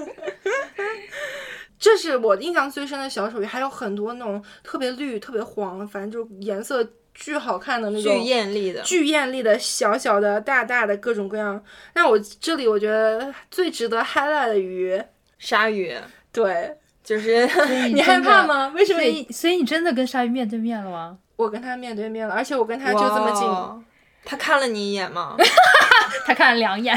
[1.80, 8.22] 这是我印象最深的小丑鱼，还有很多那种特别绿、特别黄，反正就颜色巨好看的那种巨种。
[8.22, 11.64] 艳丽的，巨艳丽的、小小的、大大的各种各样。
[11.94, 15.02] 那我这里我觉得最值得 highlight 的鱼，
[15.40, 15.96] 鲨鱼，
[16.34, 17.46] 对就是
[17.94, 18.44] 你害怕？
[18.46, 18.72] 吗？
[18.76, 21.18] 为什么所以，所以你真的跟鲨鱼面对面了吗？
[21.36, 23.78] 我跟他面对面了，而且我跟他就这么近，哇
[24.26, 25.36] 他看了你一眼吗？
[26.26, 26.96] 他看了两眼，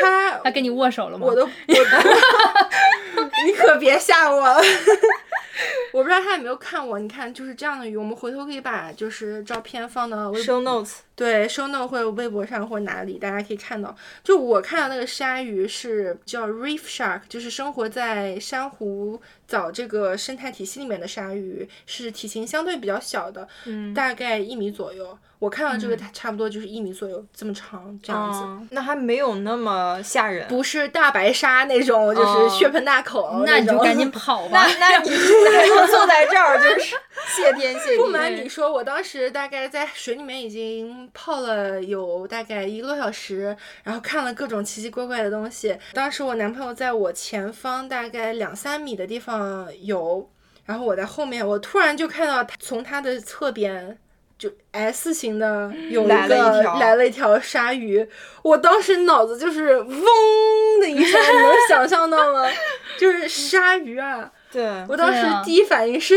[0.00, 1.26] 他他跟你握手了吗？
[1.28, 1.48] 我都我
[3.46, 4.62] 你可别吓我了。
[5.92, 13.96] 我不知道他有没有看我，你看就是这样的鱼，我们回头可以把就是照片放到微 show notes，对，收 note 或者微博上或者哪里，大家可以看到。
[14.22, 25.18] 就我看到那个鲨鱼是叫 reef shark，就是生活在珊瑚藻这个生态体系里面的鲨鱼，是体型相对比较小的，嗯，大概一米左右。
[25.38, 28.40] 我看到这个，它差不多就是一米左右这么长，这样子。
[28.42, 30.48] 嗯那还没有那么吓人。
[30.48, 34.66] 不是大白鲨那种，就是哦血盆大口那你就赶紧跑吧。
[34.66, 35.10] 那那你
[35.56, 36.90] 还能坐在这儿，就是
[37.36, 38.02] 谢 谢天谢地。
[38.02, 45.78] 不瞒你说，我当时大概在水里面已经泡了有大概一个多小时，然后看了各种奇奇怪怪的东西。
[45.92, 49.37] 当时我男朋友在我前方大概两三米的地方
[49.80, 50.30] 游，
[50.64, 53.98] 然后我在后面，我突然就看到他从他的侧边。
[54.38, 58.08] 就 S 型的有一来了个一来了一条鲨鱼，
[58.42, 60.00] 我当时脑子就是嗡
[60.80, 62.48] 的一声，你能想象到吗？
[62.96, 64.30] 就是鲨鱼啊！
[64.52, 66.16] 对，我当时第一反应是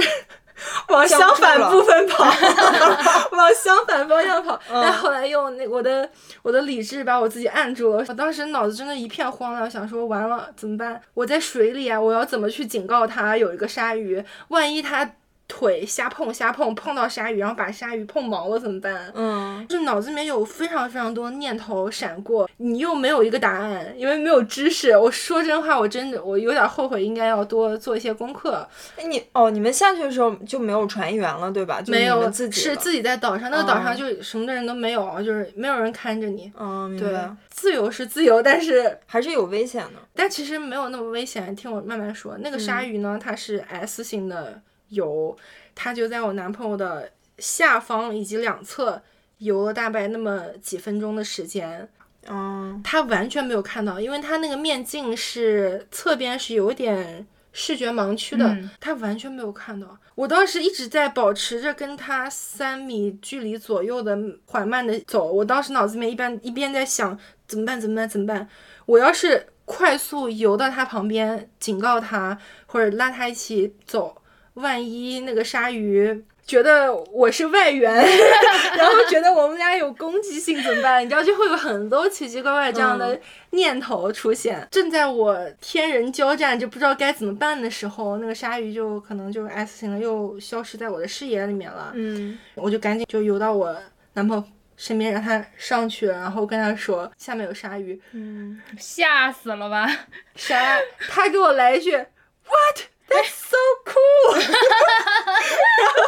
[0.89, 2.23] 往相反部分跑，
[3.35, 4.55] 往相反方向跑。
[4.69, 6.07] 嗯但后来用那我的
[6.41, 8.05] 我的理智把我自己按住了。
[8.07, 10.99] 我当时脑子真的一片慌乱，想说完了怎么办？
[11.13, 14.23] 我在水里啊，我要怎么去警告他有一个鲨鱼？
[14.49, 15.09] 万一他
[15.51, 19.11] 腿瞎碰瞎碰碰到鲨鱼，然后把鲨鱼碰毛了怎么办？
[19.13, 24.97] 嗯，就是脑子里面有非常非常多念头闪过，你又没有一个答案，因为没有知识。
[24.97, 28.65] 我说真话，我真的我有点后悔，应该要多做一些功课。
[28.95, 31.81] 哎你哦，你们下去的时候就没有船员了，对吧？
[31.81, 36.49] 就没有，自己是自己在岛上，那个岛哦上就什么的人都没有，就是没有人看着你。
[36.57, 39.99] 嗯，明对白，，自由是自由，但是 还是有危险的。
[40.15, 41.53] 但其实没有那么危险。
[41.55, 44.61] 听我慢慢说，那个鲨鱼呢，它是 S 型的
[44.91, 45.35] 游，
[45.75, 49.01] 它就在我男朋友的下方以及两侧
[49.39, 51.89] 游了大概那么几分钟的时间。
[52.27, 59.97] 嗯，他完全没有看到，因为他那个面镜是侧边是有一点视觉盲区的，嗯他完全没有看到。
[60.13, 68.47] 我当时一直在保持着跟他三米距离左右的缓慢的走，我当时脑子里面一边一边在想怎么办怎么办怎么办，
[68.85, 74.20] 我要是快速游到他旁边警告他或者拉他一起走，
[74.55, 76.23] 万一那个鲨鱼。
[76.43, 77.93] 觉得我是外援，
[78.75, 81.01] 然后觉得我们俩有攻击性怎么办？
[81.05, 83.17] 你知道，就会有很多奇奇怪怪这样的
[83.51, 84.67] 念头出现。
[84.71, 91.91] 正在我天人交战，就不知道该怎么办的时候，那个鲨鱼就可能就 S 型的又消失在我的视野里面了。
[91.93, 93.73] 嗯，我就赶紧就游到我
[94.13, 94.43] 男朋友
[94.75, 97.97] 身边，让他上去，然后跟他说下面有鲨鱼。
[98.11, 99.87] 嗯 吓死了吧？
[100.35, 100.77] 啥？
[101.07, 102.87] 他给我来一句 What?
[103.11, 106.01] That's so cool 然后，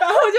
[0.00, 0.38] 然后我就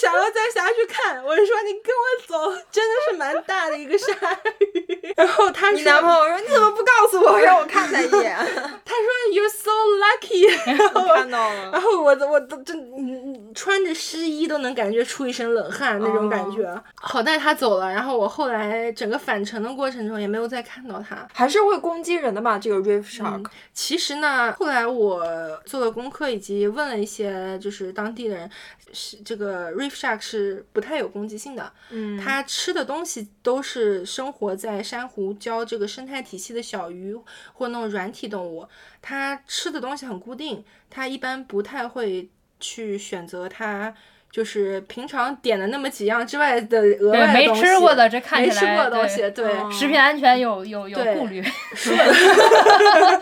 [0.00, 4.12] 想要再下去看，我就说你跟我走，真的是蛮大的一个鲨
[4.60, 5.14] 鱼。
[5.16, 8.36] 然后他说，你男朋友说你怎么不告诉我，让我看他一眼？
[8.84, 11.80] 他说 You're so lucky， 然后我看到了然。
[11.80, 16.68] 后我我都真嗯嗯穿着湿衣都能感觉出一身冷汗那种感觉。
[16.96, 21.26] 好在他走了，然后我后来整个返程的过程中也没有再看到他。
[21.32, 22.58] 还是会攻击人的吧？
[22.58, 25.22] 这个 reef shark，、其实呢，后来我
[25.64, 28.50] 做了功课，以及问了一些就是当地的人，
[28.92, 31.72] 是这个 reef shark 是不太有攻击性的。
[31.90, 37.16] 嗯，它吃的东西都是生活在珊瑚礁这个生态体系的小鱼
[37.52, 38.66] 或那种软体动物，
[39.02, 42.28] 它吃的东西很固定，它一般不太会
[42.60, 43.94] 去选择它。
[44.28, 51.40] 就是平常点的那么几样之外的额外，没吃过的，这看起来没吃过的东西，对，哦食品安全有有有顾虑。
[51.40, 51.48] 呃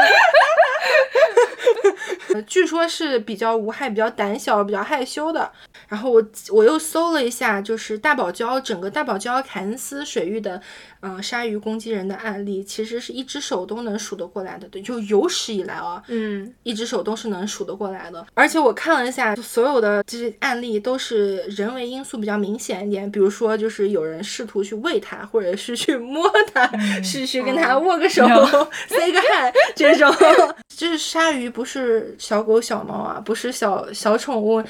[2.47, 5.51] 据说是比较无害、比较胆小、比较害羞的。
[5.89, 10.61] 然后我我又搜了一下，就是大堡礁整个大堡礁凯恩斯水域的，
[11.01, 14.67] 嗯、鲨鱼攻击人的案例，其实是一只手都能数得过来的。
[14.69, 18.27] 对，就有史以来啊，嗯，一只手都是能数得过来的。
[18.35, 26.67] 而且我看了一下，所有的这些案例都是人为因素比较明显一点，比如说就是有人试图去喂它，或者是去摸它，
[27.03, 28.27] 是去跟它握个手、
[28.89, 30.13] say 个 hi 这种。
[30.75, 34.63] 就是鲨鱼不是是小狗小猫啊，不是小小宠物。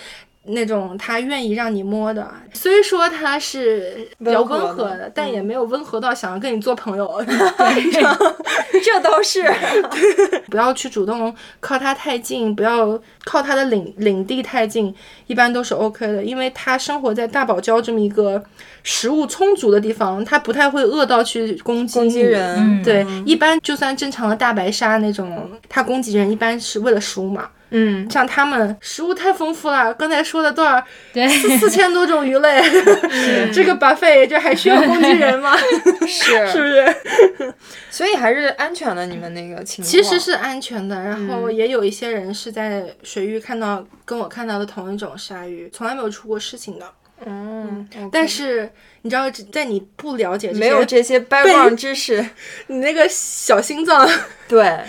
[0.46, 7.24] 那种他愿意让你摸的，虽说他是比较温和的的，但也没有温和到想要跟你做朋友。
[8.85, 9.42] 这都是。
[10.50, 14.94] 不要去主动靠他太近，不要靠他的领领地太近，
[15.26, 18.42] 一般都是 OK 的，因为他生活在大堡礁这么一个
[18.83, 22.57] 食物充足的地方，他不太会饿到去攻击攻击你人。
[22.59, 22.83] 嗯。
[22.85, 27.48] 对，一般就算正常的大白鲨那种，它攻击人一般是为了食物嘛。
[27.76, 30.80] 嗯，像他们食物太丰富了，刚才说的多少
[31.12, 32.62] 对，四四千多种鱼类，
[33.52, 35.56] 这个 buffet 这还需要工具人吗？
[36.06, 37.54] 是 是不是？
[37.90, 39.06] 所以还是安全的。
[39.06, 46.87] 你们那个情况其实是安全的，然嗯后也有一些人是在水域看到跟我看到的同一种鲨鱼，从来没有出过事情的。
[47.26, 48.70] 嗯，但是
[49.02, 52.24] 你知道，在你不了解没有这些 background 知识，
[52.66, 54.06] 你那个小心脏
[54.48, 54.80] 对，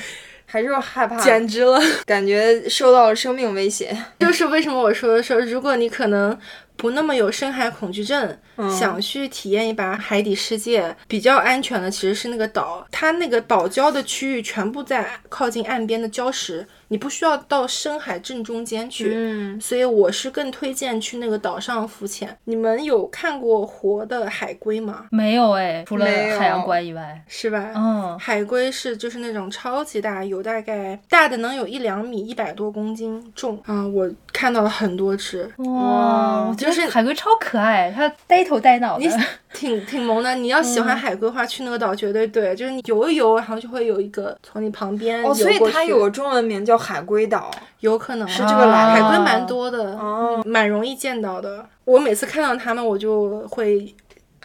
[0.56, 1.78] 还是害怕，简直了。
[2.08, 3.94] 感觉受到了生命威胁。
[4.20, 6.38] 就是为什么我说的说，如果你可能
[6.78, 19.12] 不那么有深海恐惧症，嗯想去体验一把海底世界，比较安全的其实是那个岛，它那个岛礁的区域全部在靠近岸边的礁石，你不需要到深海正中间去。
[19.14, 22.38] 嗯，所以我是更推荐去那个岛上浮潜。
[22.46, 25.06] 你们有看过活的海龟吗？
[25.12, 27.72] 没有哎，除了海洋馆以外，是吧？
[27.76, 39.06] 嗯，海龟是就是那种超级大，有大概大的能有一两米，一百多公斤重啊、我看到了很多只，哇，我觉就是得海龟超可爱，它呆头呆脑的。
[39.56, 40.36] 挺挺萌的。
[40.36, 47.50] 你要喜欢海龟的话，去那个岛绝对对，就是你游一游，然后就会有一个从你旁边游哦，所以它有个中文名叫海龟岛。
[47.80, 51.68] 有可能是这个来的海龟蛮多的，哦蛮容易见到的。
[51.84, 53.96] 我每次看到它们，我就会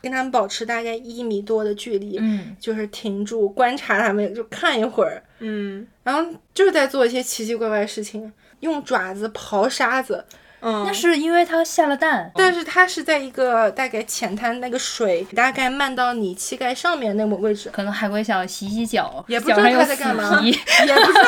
[0.02, 8.30] 跟它们保持大概一米多的距离，嗯，就是停住观察它们，就看一会儿，嗯然后就是在做一些奇奇怪怪的事情，
[8.60, 10.24] 用爪子刨沙子。
[10.60, 12.30] 嗯，那是因为它下了蛋。
[12.34, 21.24] 但是它是在一个大概浅滩，那个水大概漫到你膝盖上面那个位置，可能海龟想洗洗脚，也不知道它在干嘛，也不知道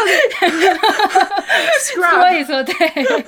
[1.82, 2.30] 搓。
[2.32, 2.74] 一搓，对，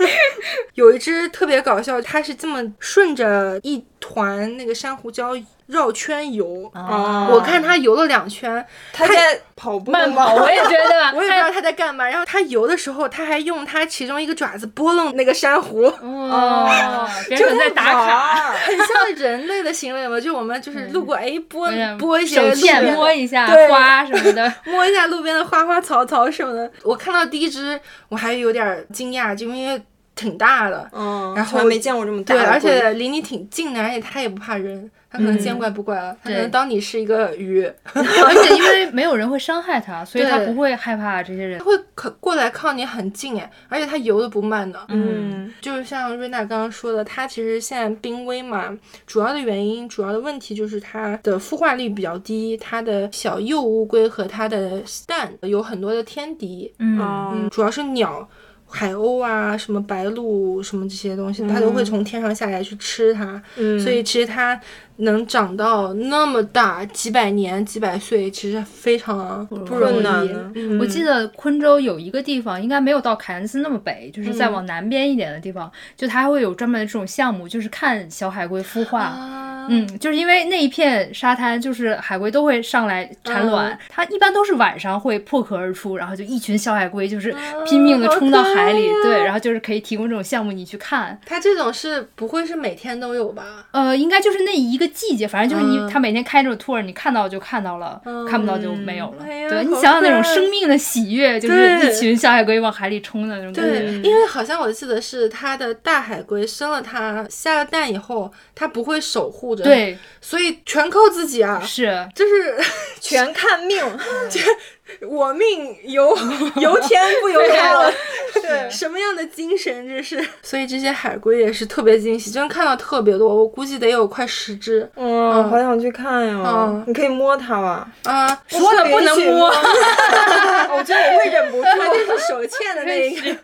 [0.74, 6.70] 有一只特别搞笑，它是这么顺着一团那个珊瑚礁绕圈游。
[6.74, 7.26] 啊。
[7.30, 10.00] 我看他游了两圈，他在跑步吗？
[10.00, 12.06] 慢跑，我也觉得， 我也不知道他在干嘛。
[12.06, 18.86] 然后他游的时候，他还用他其中一个爪子拨弄那个珊瑚，哦，就是在打卡，很像
[19.16, 20.20] 人类的行为嘛。
[20.20, 26.70] 就我们就是路过，哎，拨拨一些手路边摸一下花什么的， 摸一下路边的花花草草什么的。
[26.82, 27.80] 我看到第一只，
[28.10, 29.82] 我还有点惊讶，就因为
[30.14, 41.58] 挺大的，嗯，然后没见过这么大对，而且离你挺近的，而且它也不怕人，它可能见怪不怪了，它可能当你是一个鱼， 而且因为没有人会伤害它，所以它不会害怕这些人。
[41.58, 41.64] 它。
[41.64, 44.78] 会可过来靠你很近哎，而且它游的不慢的。
[44.88, 45.52] 嗯。
[45.60, 58.28] 就是像瑞娜刚刚说的，它其实现在濒危嘛，主要的原因、主要的问题就是它的孵化率比较低，它的小幼乌龟和它的蛋有很多的天敌，嗯，主要是鸟。
[58.66, 63.40] 海鸥啊，什么白鹭，什么这些东西，它都会从天上下来去吃它。
[63.56, 64.60] 嗯，所以其实它
[64.96, 79.02] 能长到那么大，几百年、几百岁，其实非常不容困易我记得昆州有一个地方，应该没有到凯恩斯那么北，就是再嗯往南边一点的地方，就它还会有专门的这种项目，就是看小海龟孵化。
[79.02, 87.34] 啊，嗯，就是因为那一片沙滩，就是海龟都会上来产卵，嗯它一般都是晚上会破壳而出，然后就一群小海龟就是
[87.66, 91.18] 拼命的冲到海里，对，然后就是可以提供这种项目你去看。
[91.26, 93.66] 它这种是不会是每天都有吧？
[93.72, 99.24] 呃，应该就是那一个季节，反正就是你，嗯他每天开这种 tour，你看到就看到了，看不到就没有了。
[99.24, 104.08] 哎对你想想那种生命的喜悦，就是一群小海龟往海里冲的那种感对，觉。
[104.08, 112.56] 因为好像我记得是它的大海龟生了它下了蛋以后，它不会守护着，，对，所以全靠自己啊，是，就是
[113.00, 113.82] 全看命。
[115.08, 116.16] 我命由
[116.60, 117.92] 由天不由我。
[118.34, 120.22] 对 什么样的精神这是？
[120.42, 126.84] 所以这些海龟也是特别惊喜，真的看到特别多，我估计得有快十只嗯，好想去看呀嗯！
[126.86, 127.88] 你可以摸它吧？
[128.04, 128.28] 啊！
[128.48, 131.64] 说了不能摸，我觉得我会忍不住。
[131.64, 133.34] 它就是手欠的那一个，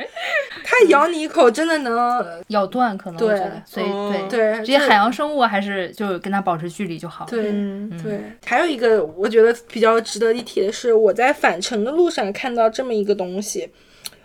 [0.62, 7.24] 它咬你一口真的能，咬断可能对，所以哦对对这些海洋生物还是就跟它保持距离就好。
[7.26, 7.50] 对。
[7.52, 13.68] 嗯对，还有一个我觉得比较值得一提的是，我在返程的路上看到这么一个东西，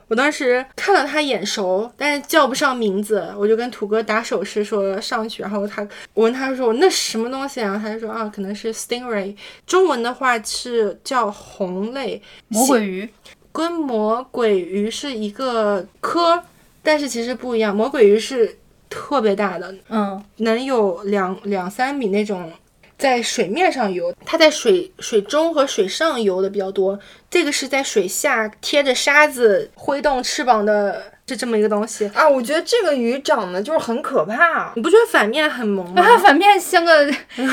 [0.08, 5.82] 我当时看到它眼熟，但是叫不上名字，我就跟土哥打手势说上去，然后他
[6.14, 7.80] 我问他说那什么东西啊？
[7.82, 9.36] 他就说啊，可能是 stingray，
[9.66, 13.10] 中文的话是叫红类，魔鬼鱼，
[13.51, 16.43] 跟魔鬼鱼是一个科，
[16.84, 18.58] 但是其实不一样，魔鬼鱼是
[18.89, 22.51] 特别大的，嗯，能有两两三米那种，
[22.98, 26.98] 在水面上游，它在水水中和水上游的比较多。
[27.30, 32.05] 这个是在水下贴着沙子挥动翅膀的，是这么一个东西。
[32.13, 34.71] 啊，我觉得这个鱼长得就是很可怕。
[34.76, 36.03] 你不觉得反面很萌吗？
[36.05, 37.11] 它 反面像个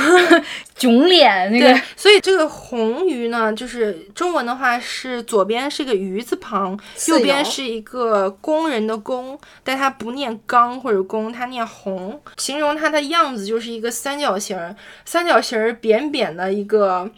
[0.77, 12.21] 囧脸那对个，，所以这个红鱼呢，就是中文的话是左边是个鱼字旁，右边是一个工人的工，但它不念刚或者工，它念红。
[12.37, 17.11] 形容它的样子就是一个三角形儿，三角形儿扁扁的一个，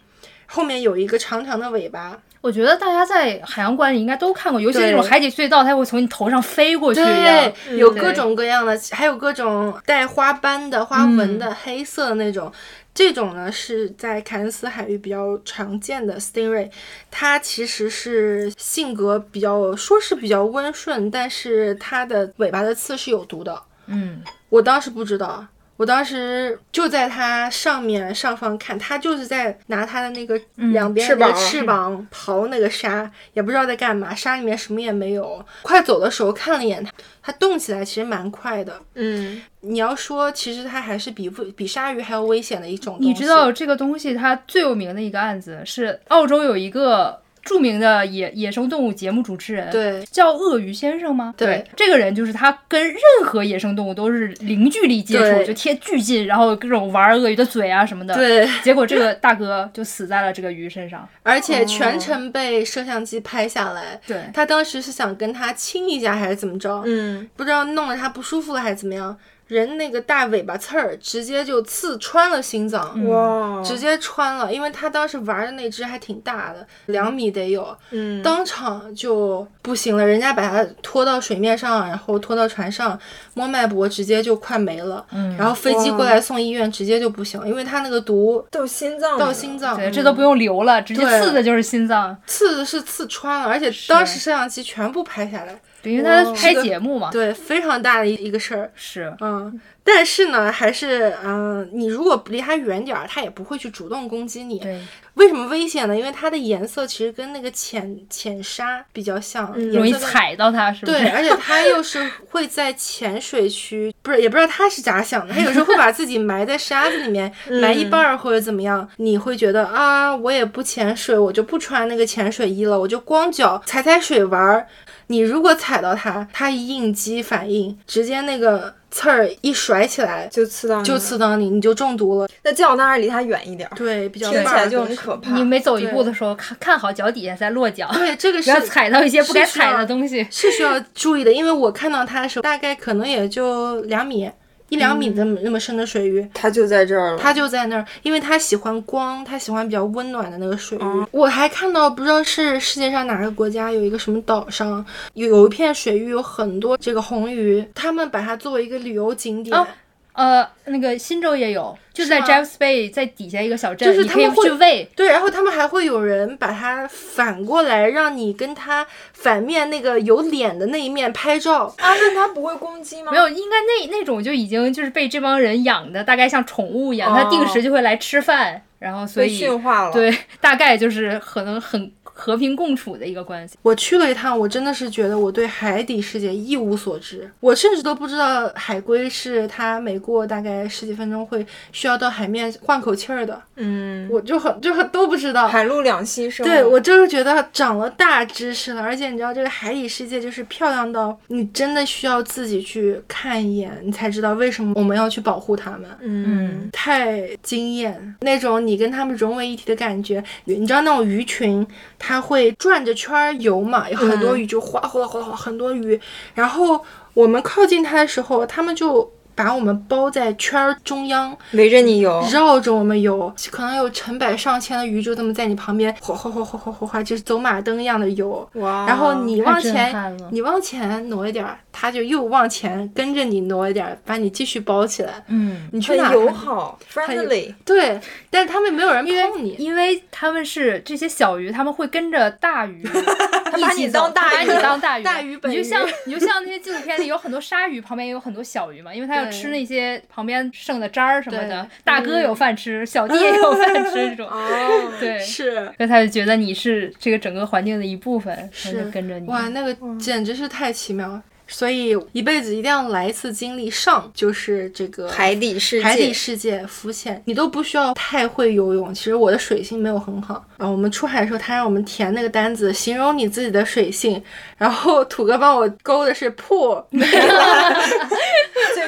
[0.47, 2.19] 后面有一个长长的尾巴。
[2.45, 12.53] 我觉得大家在海洋馆里应该都看过，尤其那种海底隧道，它会从你头上飞过去一样对。，有各种各样的，还有各种带花斑的、花纹的、黑色的那种。
[12.93, 16.71] 这种呢是在凯恩斯海域比较常见的 stingray，
[17.11, 23.59] 它其实是性格比较说是比较温顺，但是它的尾巴的刺是有毒的。
[23.87, 25.47] 嗯，我当时不知道，
[25.77, 35.45] 我当时就在它上面上方看，它就是在拿它的那个两边的翅膀刨那个沙，也不知道在干嘛，沙里面什么也没有。
[35.63, 38.81] 快走的时候看了一眼它，它动起来其实蛮快的。
[38.95, 42.97] 嗯，你要说，其实它还是比不比鲨鱼还要危险的一种。
[43.01, 51.35] 你知道这个东西它最有名的一个案子是澳洲有一个著名的野野生动物节目主持人，，对叫鳄鱼先生吗？
[51.37, 61.09] 对这个人就是他跟任何野生动物都是零距离接触，就贴巨近，然后各种玩鳄鱼的嘴啊什么的。，对，结果这个大哥就死在了这个鱼身上。
[61.23, 64.01] 而且全程被摄像机拍下来。
[64.07, 66.83] 对，他当时是想跟他亲一下还是怎么着？
[66.87, 69.17] 嗯，不知道弄得他不舒服了还是怎么样。
[69.47, 80.07] 人那个大尾巴刺儿直接就刺穿了心脏，哇，直接穿了，因为他当时玩的那只还挺大的，两米得有，嗯，当场就不行了。
[80.07, 82.99] 人家把他拖到水面上，然后拖到船上
[83.35, 85.05] 摸脉搏，直接就快没了。
[85.13, 92.17] 嗯然后飞机过来送医院，直接就不行，因为他那个毒到心脏到心脏，对，这都不用留了，直接刺的就是心脏。
[92.27, 97.11] 刺的是刺穿了，而且当时摄像机全部拍下来，对，因为他哇拍节目嘛。
[97.13, 98.71] 对，非常大的一一个事儿。
[98.75, 104.59] 是，嗯，但是呢，还是嗯、你如果离它远点儿，它也不会去主动攻击你。
[104.59, 104.81] 对，
[105.15, 105.95] 为什么危险呢？
[105.95, 109.93] 因为它的颜色其实跟那个浅浅沙比较像，嗯容易。
[109.93, 110.99] 踩到它，是不是？
[110.99, 117.31] 对，而且它又是 会在浅水区，不是也不知道它是咋想的，它有时候会把自己埋在沙子里面，
[117.61, 124.67] 埋一半儿或者怎么样，你会觉得啊，我也不潜水，我就不穿那个潜水衣了，我就光脚踩踩水玩儿。
[125.09, 132.29] 你如果踩到它，它一应激反应，直接那个刺儿一甩起来，就刺到你就刺到你，你就中毒了。
[132.45, 135.33] 那最好当然离它远一点儿，对，比较听起来就很可怕。
[135.35, 140.25] 你每走一步的时候，看看好脚底下再落脚，对，这个不是要踩到一些不该踩的东西。
[140.31, 144.31] 是需要注意的，因为我看到它的时候，大概可能也就两米。
[144.71, 147.19] 一两米那么那么深的水域，它就在这儿了。
[147.19, 151.07] 它就在那儿，因为它喜欢光，它喜欢比较温暖的那个水域。
[151.11, 159.57] 我还看到，不知道是世界上哪个国家有一个什么岛上有有一片水域，有很多这个红鱼，他们把它作为一个旅游景点。
[159.57, 159.67] 哦
[160.15, 164.89] 呃，那个新州也有，就在 James Bay 在底下一个小镇，就是可以他们会去喂。
[164.95, 171.65] 对，然后他们还会有人把它反过来，让你跟它反面那个有脸的那一面拍照。
[171.79, 173.11] 啊，那它不会攻击吗？
[173.11, 183.57] 没有，应该那那种就已经就是被这帮人养的，大概像宠物一样，它定时就会来吃饭，然后所以驯化了。，对，大概就是可能很和平共处的一个关系。
[183.61, 195.49] 我去了一趟，我真的是觉得我对海底世界一无所知，我甚至都不知道海龟是它每过大概十几分钟会需要到海面换口气儿的，嗯，我就很就很都不知道。
[195.49, 196.49] 海陆两栖生物。
[196.49, 205.91] 对我就是觉得长了大知识了，而且你知道这个海底世界就是漂亮到你真的需要自己去看一眼，你才知道为什么我们要去保护它们。
[206.01, 210.23] 嗯，太惊艳，那种你跟它们融为一体的感觉。
[210.45, 211.67] 你知道那种鱼群，
[212.07, 215.99] 它会转着圈儿游嘛，有很多鱼就哗哗哗哗，很多鱼。
[216.35, 216.85] 然后
[217.15, 222.25] 我们靠近它的时候，它们就把我们包在圈儿中央，围着你游。
[222.31, 228.49] 绕着我们游，可能有成百上千的鱼就这么在你旁边哗哗哗哗哗哗哗，就是走马灯一样的游。
[228.55, 228.87] 哇！
[228.87, 235.13] 然后你往前，你往前挪一点儿，它就又往前跟着你挪一点儿，把你继续包起来。
[235.29, 237.55] 嗯，你去很友好，friendly。
[237.65, 239.57] 对，但是他们没有人碰你。
[239.59, 251.67] 因为他们是这些小鱼，他们会跟着大鱼，他把你当大鱼把你当大鱼，大鱼本鱼你就像你就像那些纪录片里有很多鲨鱼，旁边也有很多小鱼嘛，因为它要吃那些旁边剩的渣儿什么的。
[251.83, 254.29] 大哥有饭吃，小弟也有饭吃，这种。
[254.29, 259.27] 哦，对，是所以他就觉得你是这个整个环境的一部分，他是就跟着你。
[259.29, 261.23] 哇，那个简直是太奇妙了。
[261.47, 265.85] 所以一辈子一定要来一次经历上，就是这个海底世界。
[265.85, 268.93] 海底世界浮潜，你都不需要太会游泳。
[268.95, 270.69] 其实我的水性没有很好啊。
[270.69, 274.23] 我们出海的时候，他让我们填那个单子，形容你自己的水性，
[274.57, 277.03] 然后土哥帮我勾的是破， 最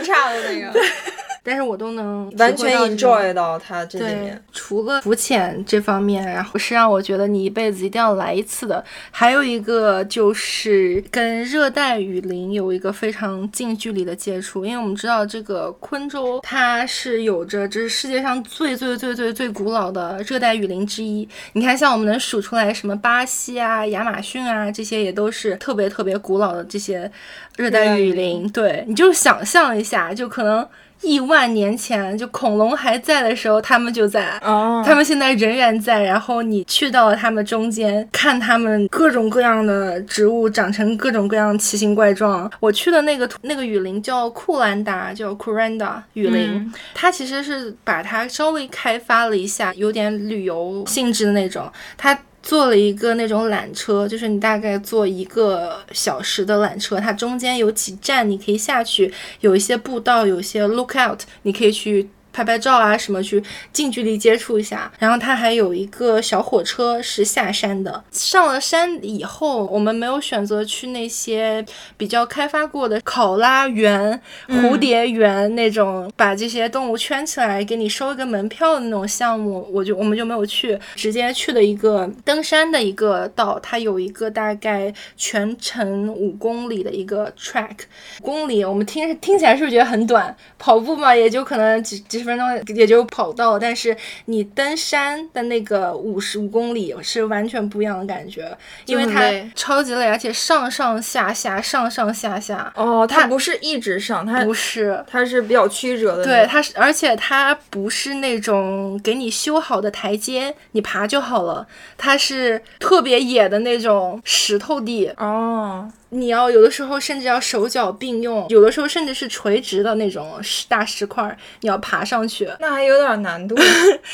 [0.04, 0.72] 差的那个，
[1.46, 21.28] 但是我都能完全 enjoy 到它这里面。，除了浮潜这方面，然后是让我觉得你一辈子一定要来一次的，还有一个就是跟热带雨林有一个非常近距离的接触，因为我们知道这个昆州它是有着这是世界上最最最最最古老的热带雨林之一。
[21.52, 27.08] 你看，像我们能数出来什么巴西啊、亚马逊啊，这些也都是特别特别古老的这些
[27.56, 28.50] 热带雨林。
[28.50, 30.66] 对，你就想象一下，就可能。
[31.02, 34.38] 亿万年前，就恐龙还在的时候，他们就在。
[34.42, 42.50] 哦，他们现在仍然在，然后你去到了他们中间，看他们各种各样的植物长成各种各样奇形怪状。
[42.60, 51.70] 我去的那个那个雨林叫库兰达，叫 Kuranda 雨林，嗯它其实是把它稍微开发了一下，有点旅游性质的那种。
[51.96, 62.08] 它坐了一个那种缆车，就是你大概坐一个小时的缆车，它中间有几站你可以下去，有一些步道，有一些 lookout，你可以去。
[62.36, 68.04] 拍拍照啊，什么去近距离接触一下，然后它还有一个小火车是下山的。
[68.10, 71.64] 上了山以后，我们没有选择去那些
[71.96, 87.78] 比较开发过的考拉园、蝴蝶园那种，把这些动物圈起来给你收一个门票的那种项目，我就我们就没有去，直接去了一个登山的一个道，它有一个大概全程五公里的一个 track，
[88.20, 90.36] 五公里我们听听起来是不是觉得很短？
[90.58, 93.96] 跑步嘛，也就可能几几十分钟也就跑到了，但是
[94.26, 99.22] 你登山的那个五十五公里是完全不一样的感觉，因为它
[99.54, 105.02] 超级累，而且上上下下，上上下下，哦，它不是一直上，它不是。
[105.06, 106.24] 它是比较曲折的。
[106.24, 111.66] 对，它是，而且它不是那种给你修好的台阶，你爬就好了。
[111.96, 122.48] 它是特别野的那种石头地，哦，你要有的时候甚至要手脚并用，有的时候甚至是垂直的那种石大石块儿，你要爬上去。
[122.60, 123.56] 那还有点难度。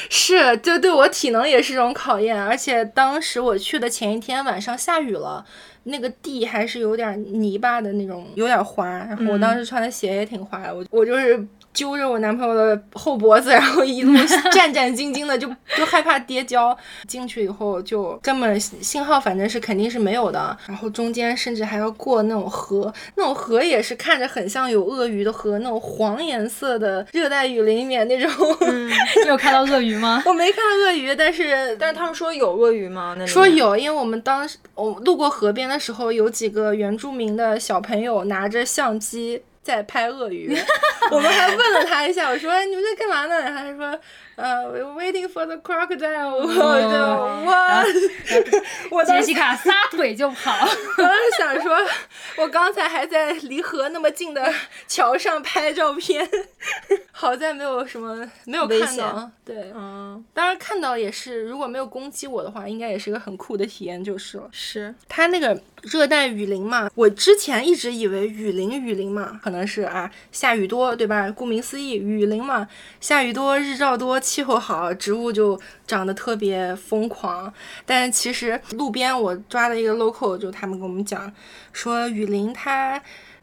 [0.08, 2.42] 是，就对我体能也是一种考验。
[2.42, 5.44] 而且当时我去的前一天晚上下雨了，
[5.84, 8.86] 那个地还是有点泥巴的那种，有点滑。
[8.86, 11.46] 然后我当时穿的鞋也挺滑的，我我就是。
[11.74, 14.12] 揪着我男朋友的后脖子，然后一路
[14.52, 16.76] 战战兢兢的，就就害怕跌跤。
[17.08, 28.30] 进去以后就根本信号反正是肯定是没有的，然后中间甚至还要过那种河，那种河也是看着很像有鳄鱼的河，那种黄颜色的热带雨林里面那种。
[29.22, 30.22] 你有看到鳄鱼吗？
[30.26, 33.14] 我没看到鳄鱼，但是但是他们说有鳄鱼吗？
[33.16, 40.54] 那里说有，因为我们当时我路过河边的时候，有几个原住民的小朋友拿着相机在拍鳄鱼，
[41.10, 43.40] 我们还问了他一下，我说你们在干嘛呢？
[43.40, 44.00] 然后他说。
[44.42, 46.44] 呃、e e waiting for the crocodile，我
[46.80, 47.84] 就哇，
[48.90, 51.78] 我杰西卡撒腿就跑，我当时想说，
[52.38, 54.52] 我刚才还在离河那么近的
[54.88, 56.28] 桥上拍照片，
[57.12, 64.48] 好在没有什么没有看到，对，嗯，当然看到也是，如果没有攻击我的话，应该也是一个很酷的体验就是了。
[64.50, 71.30] 是它那个热带雨林嘛，我之前一直以为雨林雨林嘛，可能是啊下雨多，对吧？
[71.30, 72.66] 顾名思义，雨林嘛，
[73.00, 77.52] 下雨多，日照多，气候好，植物就长得特别疯狂。
[77.84, 81.30] 但其实路边我抓了一个 local，就他们跟我们讲
[81.74, 83.02] 说，雨林它。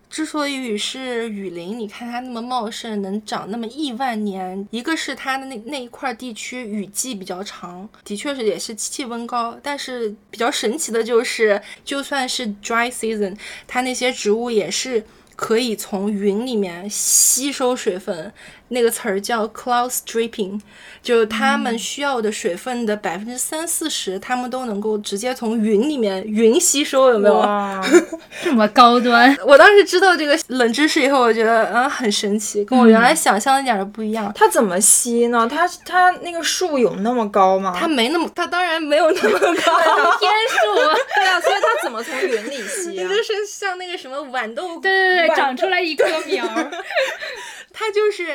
[0.09, 13.37] 之所以是雨林，你看它那么茂盛，能长那么亿万年，一个是它的那那一块地区雨季比较长，的确是也是气温高，但是比较神奇的就是，就算是 dry season，
[13.67, 18.33] 它那些植物也是可以从云里面吸收水分，
[18.69, 20.59] 那个词儿叫 cloud stripping，
[21.01, 27.35] 就他们需要的水分的百分之三四十，他们都能够直接从云里面云吸收，有没有？
[27.35, 27.81] 哇，
[28.43, 34.31] 这么高端，我当时知道这个冷知识以后，我觉得嗯很神奇，跟我原来想象的一点儿都不一样。
[34.35, 35.47] 它怎么吸呢？
[35.49, 37.75] 它它那个树有那么高吗？
[37.79, 39.53] 它没那么，它当然没有那么高，
[40.19, 40.75] 天数，
[41.15, 42.93] 对啊，所以它怎么从云里吸啊？
[43.01, 46.71] 你这是像那个什么豌豆，对对对，长出来一棵苗儿，
[47.73, 48.25] 它就是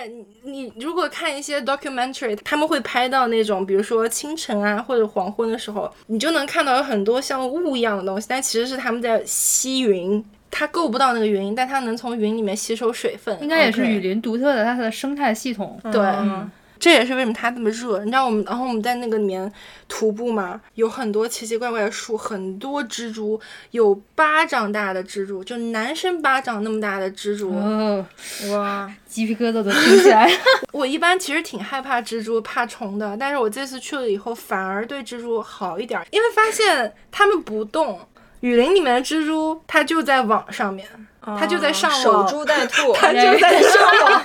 [0.43, 10.25] 你，如果看一些 documentary，他们会拍到那种，比如说清晨啊或者黄昏的时候，你就能看到有很多像雾一样的东西，但其实是他们在吸云。
[10.57, 15.77] 它够不到那个云，但它能从云里面吸收水分，应该也是雨林独特的它的生态系统。
[15.91, 16.49] 对，嗯
[16.79, 18.01] 这也是为什么它这么热。
[18.01, 19.51] 你知道我们，然后我们在那个里面
[19.89, 27.55] 徒步嘛，有很多奇奇怪怪的树，很多蜘蛛，有巴掌大的蜘蛛，就男生巴掌那么大的蜘蛛。
[27.55, 28.05] 哦，
[28.51, 30.31] 哇，鸡皮疙瘩都听起来。
[30.72, 38.01] 我一般其实挺害怕蜘蛛、怕虫的，但是我这次去了以后，反而对蜘蛛好一点儿，因为发现它们不动。
[38.41, 40.87] 雨林里面的蜘蛛，它就在网上面，
[41.25, 42.93] 它就在上网，守株待兔。
[42.93, 44.22] 他就在 上网。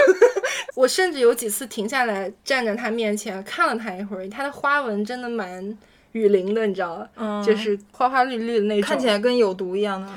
[0.76, 5.76] 我甚至有几次停下来，站在他面前看了他一会儿，它的花纹真的蛮
[6.12, 7.08] 雨林的，你知道吗？
[7.16, 10.08] 嗯就是花花绿绿的那种，看起来跟有毒一样的。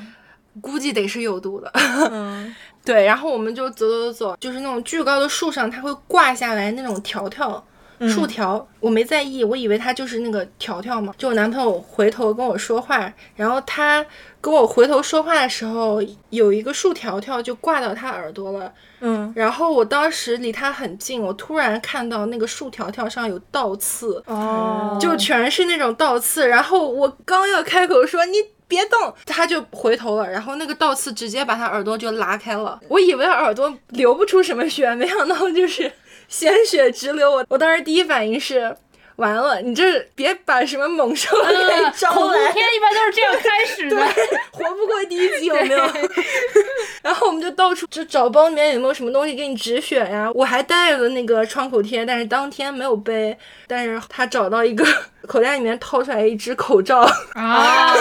[0.62, 1.72] 估计得是有毒的。
[2.12, 2.54] 嗯，
[2.84, 7.64] 对，然后我们就走走走走，就是那种巨高的树上，它会挂下来那种条条，
[8.08, 11.14] 竖条，我没在意，我以为他就是那个条条嘛。
[11.18, 14.06] 就我男朋友回头跟我说话，然后他
[14.40, 18.72] 跟我回头说话的时候，有一个竖条条就挂到他耳朵了。
[19.02, 26.48] 嗯，然后我当时离他很近，我突然看到那个竖条条上有倒刺，哦，就全是那种倒刺。
[26.48, 28.38] 然后我刚要开口说你
[28.68, 32.80] 别动，他就回头了，然后那个倒刺直接把他耳朵就拉开了。
[32.90, 35.90] 我以为耳朵流不出什么血，没想到就是
[36.30, 37.30] 鲜血直流。
[37.30, 38.78] 我我当时第一反应是。
[39.20, 43.98] 完了，你这别把什么猛兽给呃招来，恐怖片一般都是这样开始的。
[44.50, 45.92] 活不过第一集有没有？
[47.04, 50.32] 然后我们就到处就找包里面有没有什么东西给你止血呀。
[50.34, 53.38] 我还带了那个创口贴，但是当天没有背。
[53.68, 54.86] 但是他找到一个
[55.30, 57.94] 口袋里面掏出来一只口罩， 啊，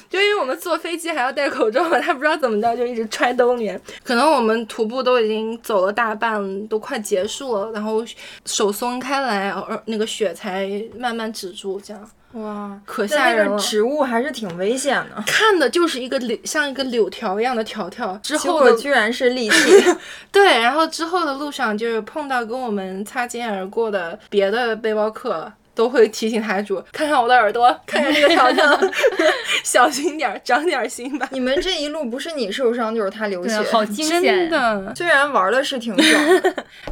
[0.08, 3.78] 就因为我们坐飞机还要戴口罩嘛，他不知道怎么着就一直揣兜里面。
[4.02, 8.02] 可能我们徒步都已经走了大半，都快结束了，然后
[8.46, 13.56] 手松开来，而那个雪才慢慢止住，这样哇，可吓人了。
[13.58, 18.18] 植物还是挺危险的，看的就是一个柳，像一个柳条一样的条条。
[18.22, 19.84] 之后的居然是利器。
[20.32, 28.80] 对，然后之后的路上就是碰到跟我们擦肩而过的别的背包客，都会提醒台主看看我的耳朵， 看看这个条条，
[29.64, 31.28] 小心点儿，长点儿心吧。
[31.32, 34.48] 你们这一路不是你受伤就是他流血，好惊真险。
[34.48, 36.42] 的，虽然玩的是挺爽，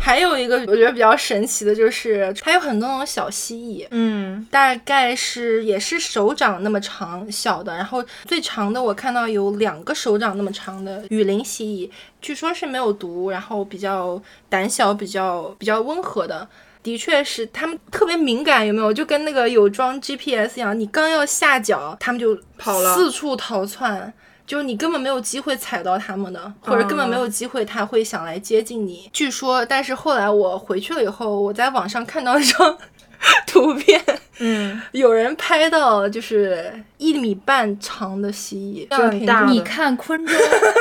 [0.01, 16.49] 还有一个我觉得比较神奇的就是，它有很多那种小蜥蜴，嗯，大概是也是手掌那么长小的，然后最长的我看到有两个手掌那么长的雨林蜥蜴，据说是没有毒，然后比较胆小，比较比较温和的。
[16.83, 18.93] 的确是，他们特别敏感，有没有？
[18.93, 24.12] 就跟那个有装 GPS 一样，你刚要下脚，他们就跑了四处逃窜。
[24.45, 29.09] 就是你根本没有机会踩到它们的，或者根本没有机会它会想来接近你。
[29.12, 32.76] 据说，但是后来我回去了以后，我在网上看到一张
[33.46, 34.00] 图片，
[34.38, 40.32] 嗯，有人拍到就是一米半长的蜥蜴，这很大你看昆州，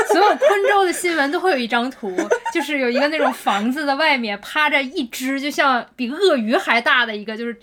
[0.08, 0.40] 所有昆
[0.70, 2.16] 州的新闻都会有一张图，
[2.54, 7.56] 就是有一个那种房子的外面趴着一只，就像比鳄鱼还大的一个，就是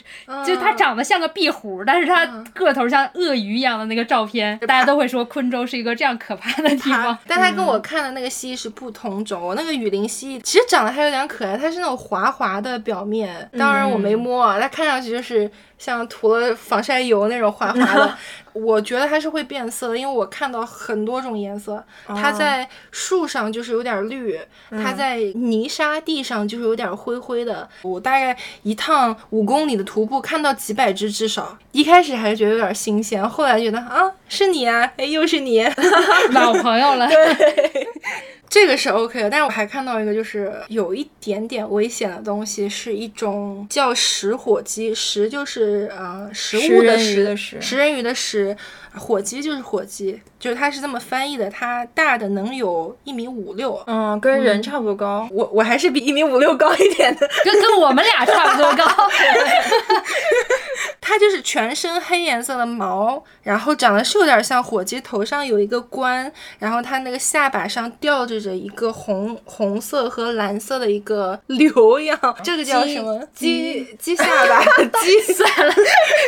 [0.46, 2.24] 就它长得像个壁虎，但是它
[2.54, 9.42] 个头像鳄鱼一样的那个照片，大家都会说昆州是一个这样可怕的地它方。，但它跟我看的那个蜥蜴是不同种。
[9.42, 18.14] 我那个雨林蜥蜴其实长得还有点可爱，它是那种滑滑的表面，当然我没摸啊，看上去就是像涂了防晒油那种滑滑的。
[18.54, 21.84] 我觉得它是会变色的，因为我看到很多种颜色。
[22.08, 24.36] 它在树上就是有点绿，
[24.70, 27.68] 它在泥沙地上就是有点灰灰的。
[27.82, 35.64] 我大概一趟五公里的徒步看到几百只，至少一开始还是觉得有点新鲜，后来觉得啊是你啊，哎又是你。
[36.32, 37.08] 老朋友了，
[38.48, 48.56] 这个是 OK 的，但是我还看到一个，就是有一点点危险的东西，是一种叫石火鸡，石就是呃食食物的食，的食食人鱼的食，
[48.94, 55.28] 火鸡就是火鸡，就是它是这么翻译的，它大的能有一米五六，嗯，跟人差不多高。
[55.30, 58.84] 我我还是比一米五六高一点的，跟跟我们俩差不多高。
[61.09, 73.26] 它就是全身黑颜色的毛，然后长得是有点像火鸡，头上有一个冠，然后它那个下巴上吊着着一个红红色和蓝色的一个 瘤样，这个叫什么？
[73.34, 74.62] 鸡鸡下巴，
[75.00, 75.72] 鸡 算了，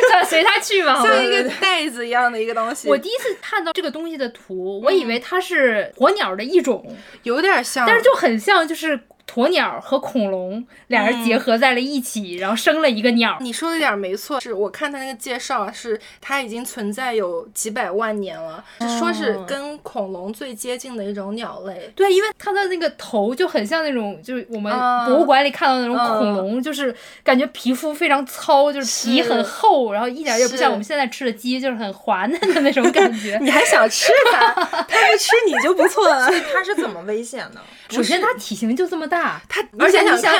[0.09, 0.95] 算了，随它去吧。
[0.95, 6.83] 像一个袋子一样的一个东西，我第一次看到这个东西的图，我以为它是火鸟的一种，
[7.21, 8.99] 有点像，但是就很像，就是
[9.33, 13.37] 鸵鸟和恐龙俩人结合在了一起，然后生了一个鸟。
[13.39, 21.91] 你说的有点没错，是我看他那个介绍，是它已经存在有几百万年了，是说是跟恐龙最接近的一种鸟类。
[21.95, 33.37] 对，因为它的那个头就很像那种，就是我们啊博物馆里看到的那种嗯恐龙，就是感觉皮肤非常糙，就是皮很厚，然后一点也不像我们现在吃的鸡，就是很滑嫩的那种感觉。
[33.41, 34.53] 你还想吃它？
[34.83, 36.29] 它不吃你就不错了。
[36.53, 37.61] 它是怎么危险的？
[37.89, 40.33] 首先，它体型就这么大，它，而且你想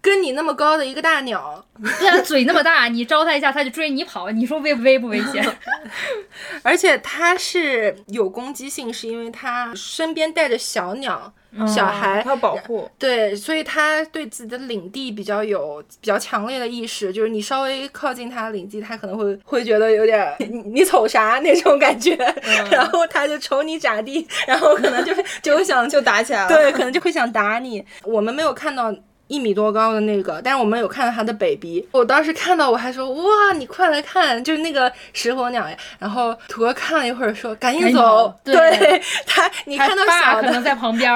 [0.00, 1.64] 跟你那么高的一个大鸟，
[1.98, 5.44] 对啊，嘴那么大，你招它一下，它就追你跑，你说危不危不危险？
[6.62, 11.32] 而且它是有攻击性，是因为它身边带着小鸟、
[11.66, 12.30] 小孩他。
[12.30, 12.90] 要保护。
[12.98, 22.16] 对，所以他对自己的领地比较有比较强烈的意识，就是你稍微靠近他的领地，他可能会会觉得有点你你瞅啥那种感觉，
[22.70, 26.48] 然后他就瞅你咋地，然后可能就就想就打起来了。
[26.48, 27.84] 对，可能就会想打你。
[28.04, 28.92] 我们没有看到
[29.28, 31.86] 一米多高的那个，但是我们有看到它的 baby。
[31.92, 35.76] 我当时看到我还说哇，你快来看，就是那个石火鸟呀。
[35.98, 41.12] 然后土哥看了一会儿说赶紧走跑，对他你看到小的可能在旁边，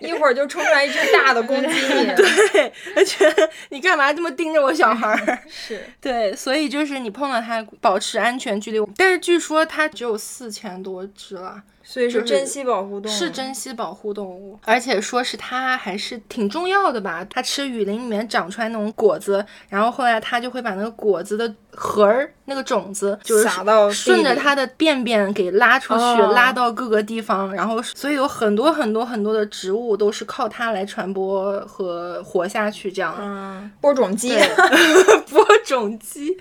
[0.00, 2.06] 一会儿就冲出来一只大的攻击你。
[2.16, 3.32] 对，而且
[3.70, 5.38] 你干嘛这么盯着我小孩儿？
[5.48, 8.78] 是，对，所以就是你碰到它，保持安全距离。
[8.96, 11.62] 但是据说它只有四千多只了，
[11.92, 13.14] 所以是珍稀保护动物。
[13.14, 17.22] 是珍稀保护动物，而且说是它还是挺重要的吧。
[17.28, 27.52] 它吃雨林里面长出来那种果子，然后后来它就会把那个果子的核儿、那个种子，就是撒到顺着它的便便给拉出去，哦拉到各个地方。
[27.54, 33.16] 然后所以有很多很多很多的植物都是靠它来传播和活下去，这样。
[33.18, 34.36] 嗯，播种机。
[35.30, 36.36] 播种机，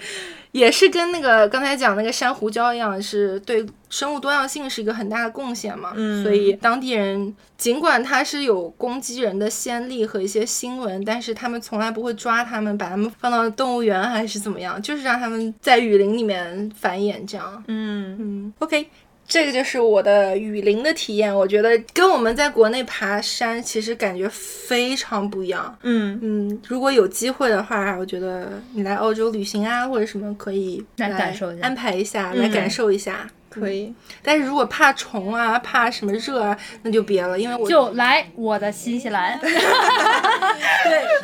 [0.51, 5.93] 也是跟那个刚才讲那个珊瑚礁一样，是对生物多样性是一个很大的贡献嘛。
[5.95, 17.63] 嗯所以当地人尽管它是有攻击人的先例和一些新闻，但是他们从来不会抓他们，把他们放到动物园还是怎么样，就是让他们在雨林里面繁衍这样。
[17.67, 18.87] 嗯，嗯，OK。
[19.27, 25.77] 这个就是我的雨林的体验，我觉得跟我们在国内爬山其实感觉非常不一样。
[25.83, 33.29] 嗯，嗯，如果有机会的话，我觉得你来澳洲旅行啊，或者什么可以来感受一下安排一下，嗯来感受一下。
[33.51, 33.93] 可以。
[34.23, 39.37] 但是如果怕虫啊，怕什么热啊，那就别了，因为我就来我的新西兰。
[39.43, 39.51] 对，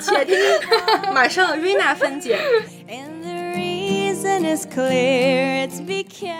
[0.01, 0.37] 且听
[1.13, 2.37] 马上瑞娜分解。
[2.87, 6.35] And the reason is clear, it's because.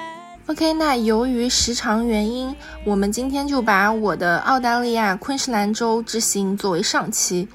[0.48, 7.48] OK，那由于时长原因，我们今天就把我的澳大利亚昆士兰州之行作为上期。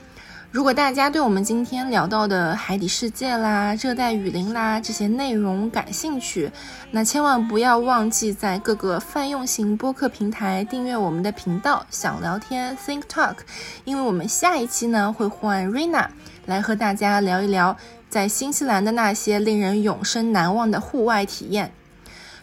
[0.53, 6.53] 如果大家对我们今天聊到的海底世界啦、热带雨林啦这些内容感兴趣，
[6.90, 13.36] 那千万不要忘记在各个泛用型播客平台订阅我们的频道“想聊天 Think Talk”，
[13.84, 16.09] 因为我们下一期呢会换 Rina
[16.44, 17.74] 来和大家聊一聊
[18.11, 21.72] 在新西兰的那些令人永生难忘的户外体验。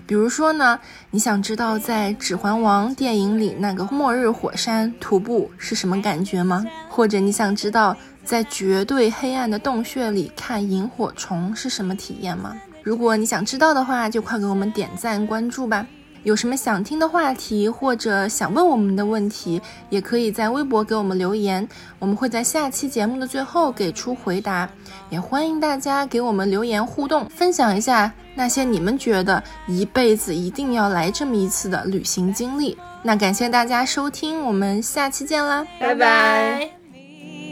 [0.10, 0.80] 比如说呢，
[1.12, 6.66] 你想知道在《指环王》电影里那个末日火山徒步是什么感觉吗？
[6.89, 7.95] 或者你想知道
[8.26, 12.55] 在绝对黑暗的洞穴里看萤火虫是什么体验吗？
[12.82, 15.86] 如果你想知道的话，就快给我们点赞关注吧。
[16.24, 21.67] 有什么想听的话题或者想问我们的问题，也可以在微博给我们留言，
[21.97, 24.70] 我们会在下期节目的最后给出回答。
[25.09, 32.78] 也欢迎大家给我们留言互动，分享一下那些你们觉得一辈子一定要来这么一次的旅行经历。
[33.01, 36.79] 那感谢大家收听，我们下期见啦，拜拜。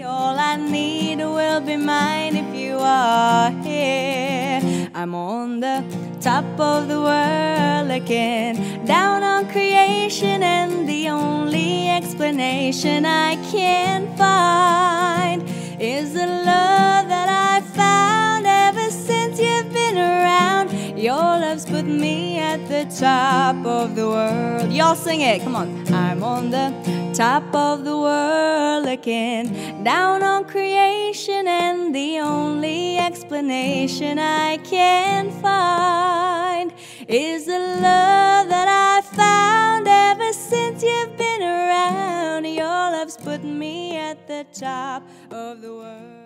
[0.04, 4.89] All I need will be mine if you are here.
[4.93, 5.84] I'm on the
[6.22, 15.43] top of the world looking down on creation, and the only explanation I can find
[15.80, 20.70] is the love that I found ever since you've been around.
[20.98, 24.74] Your love's put me at the top of the world.
[24.74, 25.93] Y'all sing it, come on.
[25.93, 26.74] I'm on the
[27.14, 36.74] top of the world looking down on creation, and the only explanation I can find
[37.08, 42.45] is the love that I found ever since you've been around.
[42.45, 46.16] Your love's put me at the top of the world.